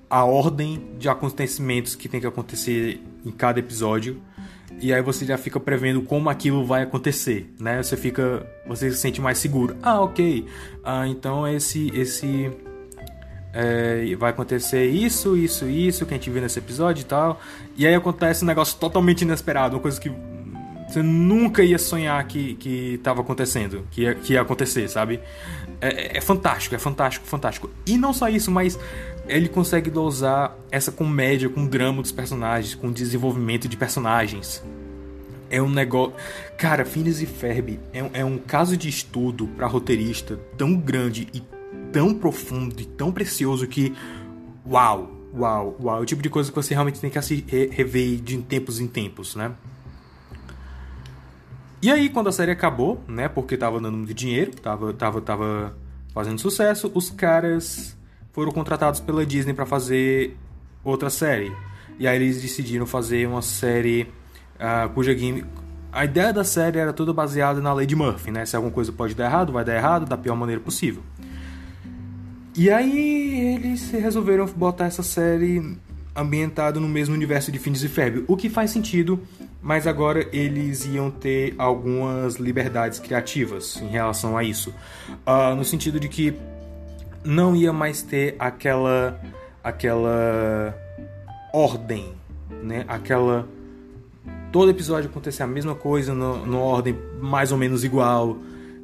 [0.09, 4.21] a ordem de acontecimentos que tem que acontecer em cada episódio
[4.81, 7.83] e aí você já fica prevendo como aquilo vai acontecer, né?
[7.83, 9.77] Você fica, você se sente mais seguro.
[9.83, 10.47] Ah, ok.
[10.83, 12.51] Ah, então esse esse
[13.53, 17.41] é, vai acontecer isso, isso, isso que a gente viu nesse episódio e tal.
[17.77, 20.11] E aí acontece um negócio totalmente inesperado, uma coisa que
[20.91, 25.21] você nunca ia sonhar que, que tava acontecendo, que ia, que ia acontecer, sabe?
[25.81, 27.71] É, é, fantástico, é fantástico, fantástico.
[27.87, 28.79] E não só isso, mas
[29.27, 34.63] ele consegue dosar essa comédia com o drama dos personagens, com o desenvolvimento de personagens.
[35.49, 36.15] É um negócio.
[36.57, 41.43] Cara, Phineas e Ferb é, é um caso de estudo para roteirista tão grande e
[41.93, 43.95] tão profundo e tão precioso que.
[44.67, 45.19] Uau!
[45.33, 47.19] Uau, uau, é o tipo de coisa que você realmente tem que
[47.71, 49.53] rever de tempos em tempos, né?
[51.83, 55.77] E aí, quando a série acabou, né, porque tava dando muito dinheiro, tava, tava, tava
[56.13, 57.97] fazendo sucesso, os caras
[58.33, 60.37] foram contratados pela Disney para fazer
[60.85, 61.51] outra série.
[61.99, 64.03] E aí eles decidiram fazer uma série
[64.57, 65.45] uh, cuja game.
[65.93, 68.47] A ideia da série era toda baseada na lei de Murphy, né?
[68.47, 71.03] Se alguma coisa pode dar errado, vai dar errado da pior maneira possível.
[72.57, 75.77] E aí eles resolveram botar essa série
[76.21, 79.21] ambientada no mesmo universo de Phineas e Ferb, o que faz sentido
[79.63, 84.75] mas agora eles iam ter algumas liberdades criativas em relação a isso.
[85.27, 86.35] Uh, no sentido de que
[87.23, 89.21] não ia mais ter aquela
[89.63, 90.75] aquela
[91.53, 92.15] ordem,
[92.63, 92.85] né?
[92.89, 93.47] Aquela
[94.51, 98.39] todo episódio acontecer a mesma coisa no ordem mais ou menos igual.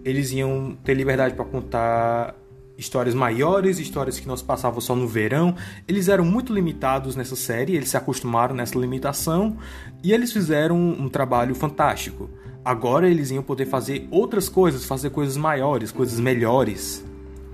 [0.04, 2.34] Eles iam ter liberdade para contar
[2.78, 5.54] histórias maiores, histórias que não se passavam só no verão.
[5.86, 9.56] Eles eram muito limitados nessa série, eles se acostumaram nessa limitação
[10.02, 12.28] e eles fizeram um, trabalho fantástico.
[12.64, 17.04] Agora eles iam poder fazer outras coisas, fazer coisas maiores, coisas melhores,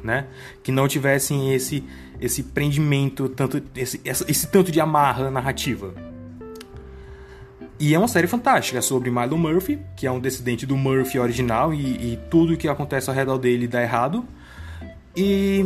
[0.02, 0.26] né?
[0.62, 1.84] Que não tivessem esse
[2.22, 5.92] esse prendimento, tanto esse, esse tanto de amarra narrativa.
[7.80, 11.18] E é uma série fantástica, é sobre Milo Murphy, que é um descendente do Murphy
[11.18, 14.24] original e, e tudo o que acontece ao redor dele dá errado.
[15.16, 15.64] E.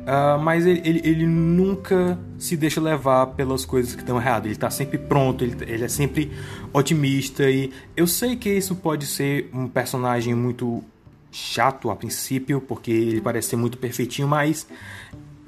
[0.00, 4.46] Uh, mas ele, ele, ele, nunca se deixa levar pelas coisas que estão erradas.
[4.46, 6.32] Ele está sempre pronto, ele, ele é sempre
[6.72, 7.48] otimista.
[7.48, 10.82] E eu sei que isso pode ser um personagem muito
[11.30, 14.66] chato a princípio, porque ele parece ser muito perfeitinho, mas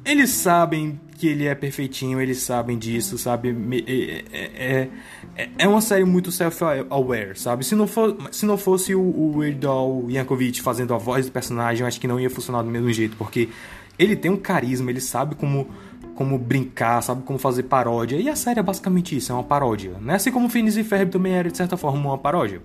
[0.05, 3.51] eles sabem que ele é perfeitinho, eles sabem disso, sabe?
[3.87, 4.89] É, é,
[5.37, 7.65] é, é uma série muito self-aware, sabe?
[7.65, 11.33] Se não, for, se não fosse o, o Weird Al Yankovic fazendo a voz do
[11.33, 13.49] personagem, eu acho que não ia funcionar do mesmo jeito, porque
[13.99, 15.69] ele tem um carisma, ele sabe como
[16.15, 18.17] como brincar, sabe como fazer paródia.
[18.17, 19.97] E a série é basicamente isso, é uma paródia.
[19.99, 20.17] Né?
[20.17, 22.61] Assim como Phineas e Ferb também era, de certa forma, uma paródia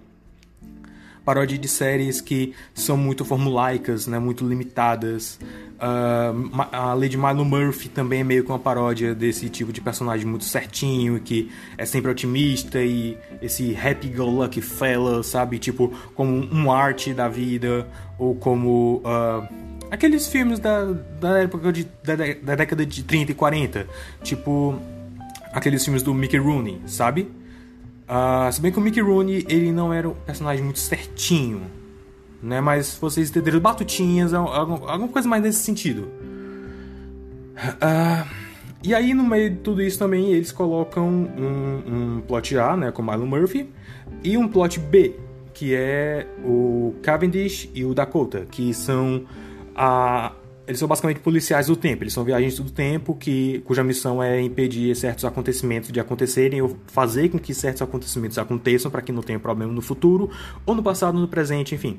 [1.27, 5.37] paródia de séries que são muito formulaicas, né, muito limitadas.
[5.75, 10.25] Uh, a Lady Milo Murphy também é meio que uma paródia desse tipo de personagem
[10.25, 15.59] muito certinho, que é sempre otimista e esse happy-go-lucky fella, sabe?
[15.59, 17.85] Tipo, como um arte da vida,
[18.17, 19.01] ou como.
[19.03, 19.45] Uh,
[19.91, 20.85] aqueles filmes da,
[21.19, 23.85] da época de, da, da década de 30 e 40,
[24.23, 24.79] tipo
[25.51, 27.27] aqueles filmes do Mickey Rooney, sabe?
[28.07, 31.63] Uh, se bem que o Mickey Rooney ele não era um personagem muito certinho,
[32.41, 32.61] né?
[32.61, 36.09] Mas vocês entenderam, batutinhas, alguma, alguma coisa mais nesse sentido.
[37.57, 38.27] Uh,
[38.83, 42.91] e aí no meio de tudo isso também eles colocam um, um plot A, né,
[42.91, 43.69] com Milo Murphy,
[44.23, 45.15] e um plot B,
[45.53, 49.25] que é o Cavendish e o Dakota, que são
[49.75, 50.31] a
[50.67, 54.41] eles são basicamente policiais do tempo, eles são viajantes do tempo que, cuja missão é
[54.41, 59.23] impedir certos acontecimentos de acontecerem ou fazer com que certos acontecimentos aconteçam para que não
[59.23, 60.29] tenha problema no futuro,
[60.65, 61.97] ou no passado, no presente, enfim.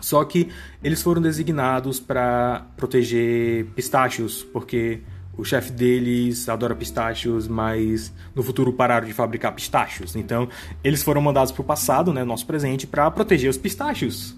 [0.00, 0.48] Só que
[0.82, 5.00] eles foram designados para proteger pistácios, porque
[5.36, 10.14] o chefe deles adora pistácios, mas no futuro pararam de fabricar pistácios.
[10.14, 10.48] Então,
[10.84, 14.36] eles foram mandados para o passado, né, nosso presente, para proteger os pistácios.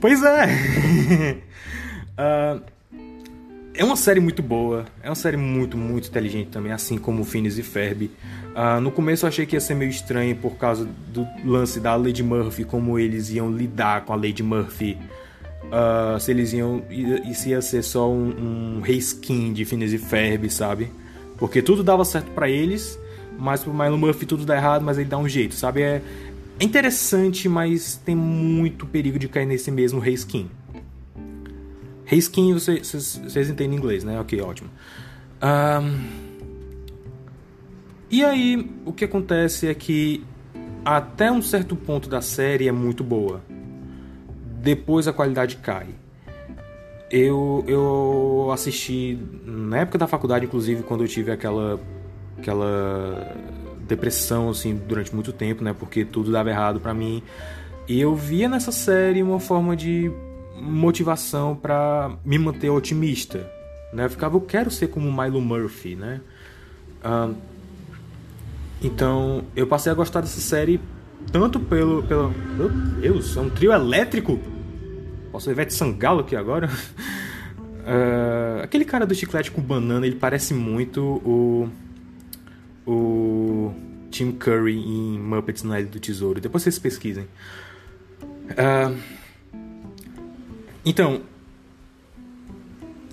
[0.00, 1.42] Pois é!
[2.18, 2.62] uh,
[3.74, 7.56] é uma série muito boa, é uma série muito, muito inteligente também, assim como Phineas
[7.58, 8.10] e Ferb.
[8.48, 11.94] Uh, no começo eu achei que ia ser meio estranho por causa do lance da
[11.94, 14.98] Lady Murphy, como eles iam lidar com a Lady Murphy.
[15.64, 16.82] Uh, se eles iam.
[17.34, 20.90] se ia ser só um, um reskin de Phineas e Ferb, sabe?
[21.36, 22.98] Porque tudo dava certo para eles,
[23.38, 25.82] mas pro Milo Murphy tudo dá errado, mas ele dá um jeito, sabe?
[25.82, 26.02] É,
[26.58, 30.50] é interessante, mas tem muito perigo de cair nesse mesmo reskin.
[32.10, 34.18] Vocês, vocês entendem inglês, né?
[34.20, 34.70] Ok, ótimo.
[35.42, 36.28] Um,
[38.10, 40.24] e aí, o que acontece é que
[40.84, 43.42] até um certo ponto da série é muito boa.
[44.62, 45.88] Depois a qualidade cai.
[47.10, 51.80] Eu, eu assisti na época da faculdade, inclusive, quando eu tive aquela
[52.38, 53.34] aquela
[53.86, 55.74] depressão assim durante muito tempo, né?
[55.78, 57.22] Porque tudo dava errado para mim.
[57.86, 60.10] E eu via nessa série uma forma de
[60.60, 63.50] motivação para me manter otimista.
[63.92, 64.04] Né?
[64.04, 66.20] Eu ficava, eu quero ser como Milo Murphy, né?
[68.82, 70.80] Então, eu passei a gostar dessa série
[71.32, 72.30] tanto pelo, pelo...
[72.30, 74.38] Meu Deus, é um trio elétrico?
[75.32, 76.68] Posso ver Ivete Sangalo aqui agora?
[77.58, 81.68] uh, aquele cara do chiclete com banana, ele parece muito o...
[82.86, 83.74] O...
[84.10, 86.40] Tim Curry em Muppets na Ilha do Tesouro.
[86.40, 87.28] Depois vocês pesquisem.
[88.22, 88.96] Uh,
[90.88, 91.20] então,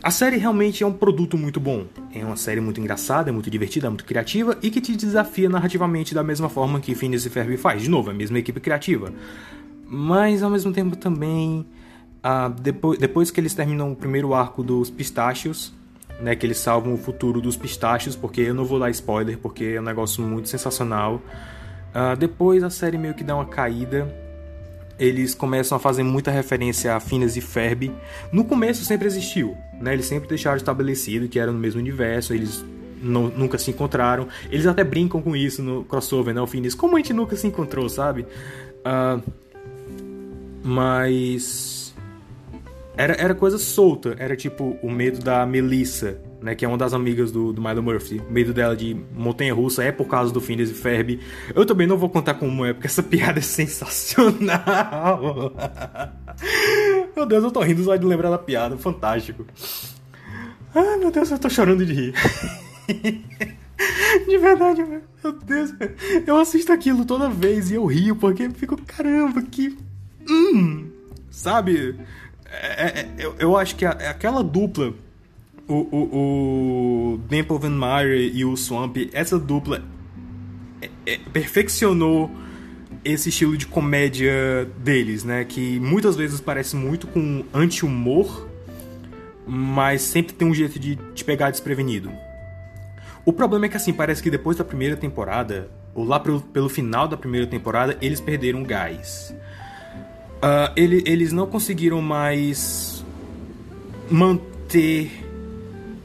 [0.01, 1.87] a série realmente é um produto muito bom.
[2.13, 6.23] É uma série muito engraçada, muito divertida, muito criativa e que te desafia narrativamente da
[6.23, 7.81] mesma forma que Phineas e Ferb faz.
[7.81, 9.11] De novo, a mesma equipe criativa.
[9.87, 11.65] Mas ao mesmo tempo também,
[12.23, 15.73] ah, depois, depois que eles terminam o primeiro arco dos pistáchios,
[16.21, 19.73] né, que eles salvam o futuro dos pistáchios, porque eu não vou dar spoiler, porque
[19.75, 21.21] é um negócio muito sensacional.
[21.93, 24.24] Ah, depois a série meio que dá uma caída
[24.97, 27.91] eles começam a fazer muita referência a Phineas e Ferb.
[28.31, 29.93] No começo sempre existiu, né?
[29.93, 32.63] Eles sempre deixaram estabelecido que era no mesmo universo, eles
[33.01, 34.27] não, nunca se encontraram.
[34.49, 36.41] Eles até brincam com isso no crossover, né?
[36.41, 38.25] O Phineas, como a gente nunca se encontrou, sabe?
[38.85, 39.21] Uh,
[40.63, 41.93] mas
[42.97, 46.93] era, era coisa solta, era tipo o medo da Melissa né, que é uma das
[46.93, 48.21] amigas do, do Milo Murphy.
[48.29, 51.19] O medo dela de montanha-russa é por causa do Phineas e Ferb.
[51.55, 55.19] Eu também não vou contar como é, porque essa piada é sensacional.
[57.15, 59.43] meu Deus, eu tô rindo só de lembrar da piada, fantástico.
[60.75, 62.13] Ai, meu Deus, eu tô chorando de rir.
[64.25, 65.73] De verdade, meu Deus.
[66.25, 69.77] Eu assisto aquilo toda vez e eu rio, porque fico, caramba, que.
[70.29, 70.87] Hum,
[71.29, 71.99] sabe?
[72.45, 74.93] É, é, eu, eu acho que a, aquela dupla
[75.67, 79.83] o, o, o Dimple Van Meyer e o Swamp, essa dupla
[80.81, 82.29] é, é, perfeccionou
[83.03, 85.43] esse estilo de comédia deles, né?
[85.43, 88.47] Que muitas vezes parece muito com anti-humor,
[89.45, 92.11] mas sempre tem um jeito de te pegar desprevenido.
[93.23, 96.69] O problema é que, assim, parece que depois da primeira temporada, ou lá pelo, pelo
[96.69, 99.33] final da primeira temporada, eles perderam gás.
[100.37, 103.03] Uh, ele, eles não conseguiram mais
[104.09, 105.24] manter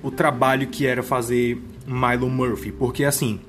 [0.03, 3.41] o trabalho que era fazer Milo Murphy, porque assim,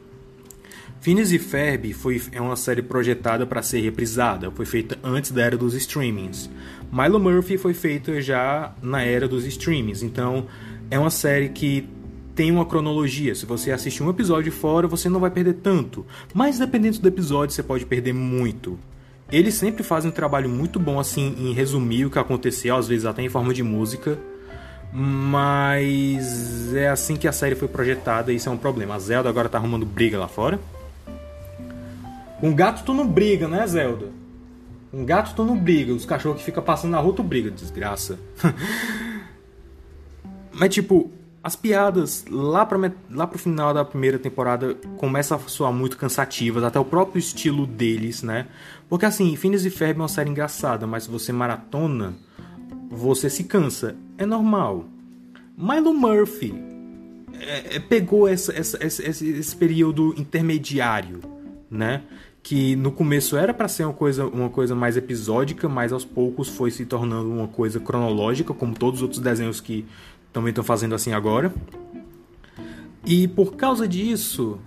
[1.02, 5.41] Phineas e Ferb foi, é uma série projetada para ser reprisada, foi feita antes da
[5.41, 6.49] era dos streamings.
[6.91, 10.45] Milo Murphy foi feita já na era dos streamings, então
[10.91, 11.89] é uma série que
[12.36, 13.34] tem uma cronologia.
[13.34, 17.56] Se você assistir um episódio fora, você não vai perder tanto, mas dependendo do episódio,
[17.56, 18.78] você pode perder muito.
[19.32, 23.06] Eles sempre fazem um trabalho muito bom assim em resumir o que aconteceu, às vezes
[23.06, 24.20] até em forma de música.
[24.94, 28.96] Mas é assim que a série foi projetada e isso é um problema.
[28.96, 30.60] A Zelda agora tá arrumando briga lá fora.
[32.42, 34.08] Um gato tu não briga, né, Zelda?
[34.92, 35.94] Um gato tu não briga.
[35.94, 38.20] Os cachorros que ficam passando na rua tu briga, desgraça.
[40.52, 41.10] Mas tipo,
[41.44, 42.78] as piadas lá, pra,
[43.10, 47.66] lá pro final da primeira temporada começam a soar muito cansativas, até o próprio estilo
[47.66, 48.48] deles, né?
[48.89, 52.14] Porque assim, Phineas e Ferb é uma série engraçada, mas se você maratona,
[52.92, 53.96] você se cansa.
[54.18, 54.86] É normal.
[55.58, 56.54] Milo Murphy
[57.39, 61.22] é, é, pegou essa, essa, esse, esse período intermediário,
[61.70, 62.04] né?
[62.44, 66.50] Que no começo era para ser uma coisa, uma coisa mais episódica, mas aos poucos
[66.50, 69.86] foi se tornando uma coisa cronológica, como todos os outros desenhos que
[70.34, 71.54] também estão fazendo assim agora.
[73.06, 74.60] E por causa disso,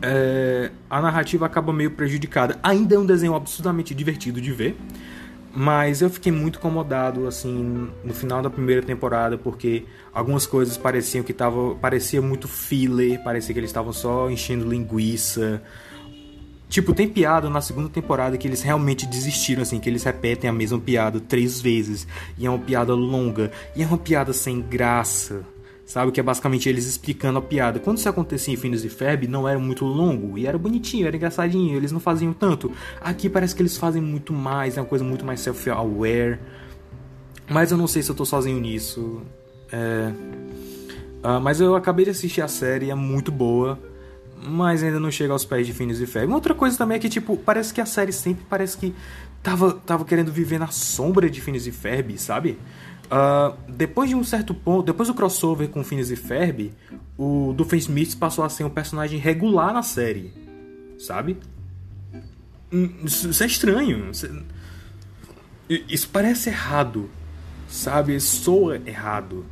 [0.00, 2.58] é, a narrativa acaba meio prejudicada.
[2.62, 4.76] Ainda é um desenho absurdamente divertido de ver.
[5.54, 11.22] Mas eu fiquei muito incomodado assim no final da primeira temporada porque algumas coisas pareciam
[11.22, 15.62] que tava parecia muito filler, parecia que eles estavam só enchendo linguiça.
[16.70, 20.52] Tipo, tem piada na segunda temporada que eles realmente desistiram, assim, que eles repetem a
[20.54, 22.06] mesma piada três vezes.
[22.38, 23.52] E é uma piada longa.
[23.76, 25.44] E é uma piada sem graça.
[25.92, 26.10] Sabe?
[26.10, 27.78] Que é basicamente eles explicando a piada.
[27.78, 30.38] Quando isso acontecia em Phineas e Ferb, não era muito longo.
[30.38, 31.76] E era bonitinho, era engraçadinho.
[31.76, 32.72] Eles não faziam tanto.
[32.98, 34.78] Aqui parece que eles fazem muito mais.
[34.78, 36.38] É uma coisa muito mais self-aware.
[37.46, 39.20] Mas eu não sei se eu tô sozinho nisso.
[39.70, 40.10] É...
[41.28, 43.78] Uh, mas eu acabei de assistir a série, é muito boa.
[44.42, 46.26] Mas ainda não chega aos pés de Phineas e Ferb.
[46.26, 48.94] Uma outra coisa também é que, tipo, parece que a série sempre parece que
[49.42, 52.58] tava, tava querendo viver na sombra de Phineas e Ferb, sabe?
[53.12, 56.72] Uh, depois de um certo ponto, depois do crossover com Phineas e Ferb,
[57.18, 60.32] o Smith passou a ser um personagem regular na série,
[60.98, 61.36] sabe?
[62.72, 64.10] Hum, isso é estranho.
[65.68, 67.10] Isso parece errado,
[67.68, 68.18] sabe?
[68.18, 69.44] Soa errado.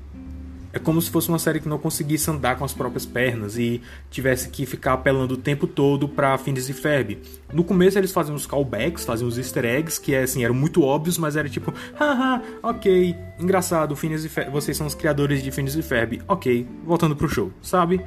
[0.72, 3.82] É como se fosse uma série que não conseguisse andar com as próprias pernas e
[4.08, 7.18] tivesse que ficar apelando o tempo todo pra Phineas e Ferb.
[7.52, 11.18] No começo eles faziam os callbacks, faziam os easter eggs, que assim, eram muito óbvios,
[11.18, 15.74] mas era tipo, haha, ok, engraçado, Phineas e Ferb, vocês são os criadores de Phineas
[15.74, 18.00] e Ferb, ok, voltando pro show, sabe?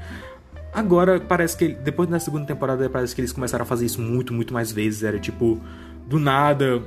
[0.74, 4.34] Agora parece que, depois da segunda temporada, parece que eles começaram a fazer isso muito,
[4.34, 5.04] muito mais vezes.
[5.04, 5.62] Era tipo,
[6.08, 6.82] do nada,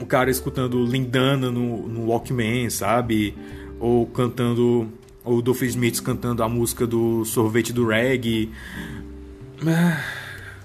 [0.00, 3.36] o cara escutando Lindana no, no Walkman, sabe?
[3.78, 4.90] Ou cantando
[5.24, 8.50] o Duffy Smith cantando a música do sorvete do reggae.
[9.66, 10.02] Ah,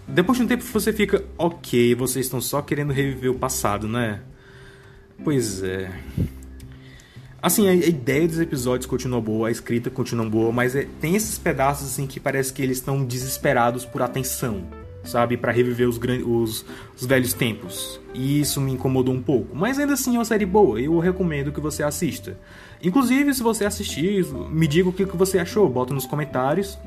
[0.07, 4.21] depois de um tempo você fica, ok, vocês estão só querendo reviver o passado, né?
[5.23, 5.91] Pois é.
[7.41, 11.37] Assim, a ideia dos episódios continua boa, a escrita continua boa, mas é, tem esses
[11.37, 14.63] pedaços assim que parece que eles estão desesperados por atenção,
[15.05, 15.37] sabe?
[15.37, 17.99] para reviver os, os, os, velhos tempos.
[18.13, 19.55] E isso me incomodou um pouco.
[19.55, 22.37] Mas ainda assim é uma série boa, eu recomendo que você assista.
[22.83, 26.77] Inclusive, se você assistir, me diga o que você achou, bota nos comentários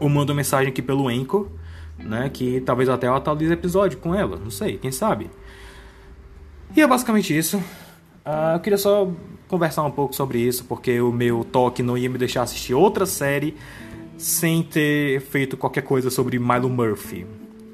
[0.00, 1.48] ou manda uma mensagem aqui pelo Anchor,
[1.98, 5.30] né, que talvez até eu atualize episódio com ela, não sei, quem sabe.
[6.76, 7.56] E é basicamente isso.
[7.56, 9.10] Uh, eu queria só
[9.48, 13.06] conversar um pouco sobre isso, porque o meu toque não ia me deixar assistir outra
[13.06, 13.56] série
[14.18, 17.26] sem ter feito qualquer coisa sobre Milo Murphy.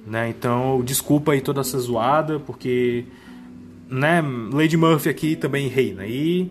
[0.07, 0.29] Né?
[0.29, 3.07] Então, desculpa aí toda essa zoada, porque
[3.89, 6.07] né, Lady Murphy aqui também reina.
[6.07, 6.51] E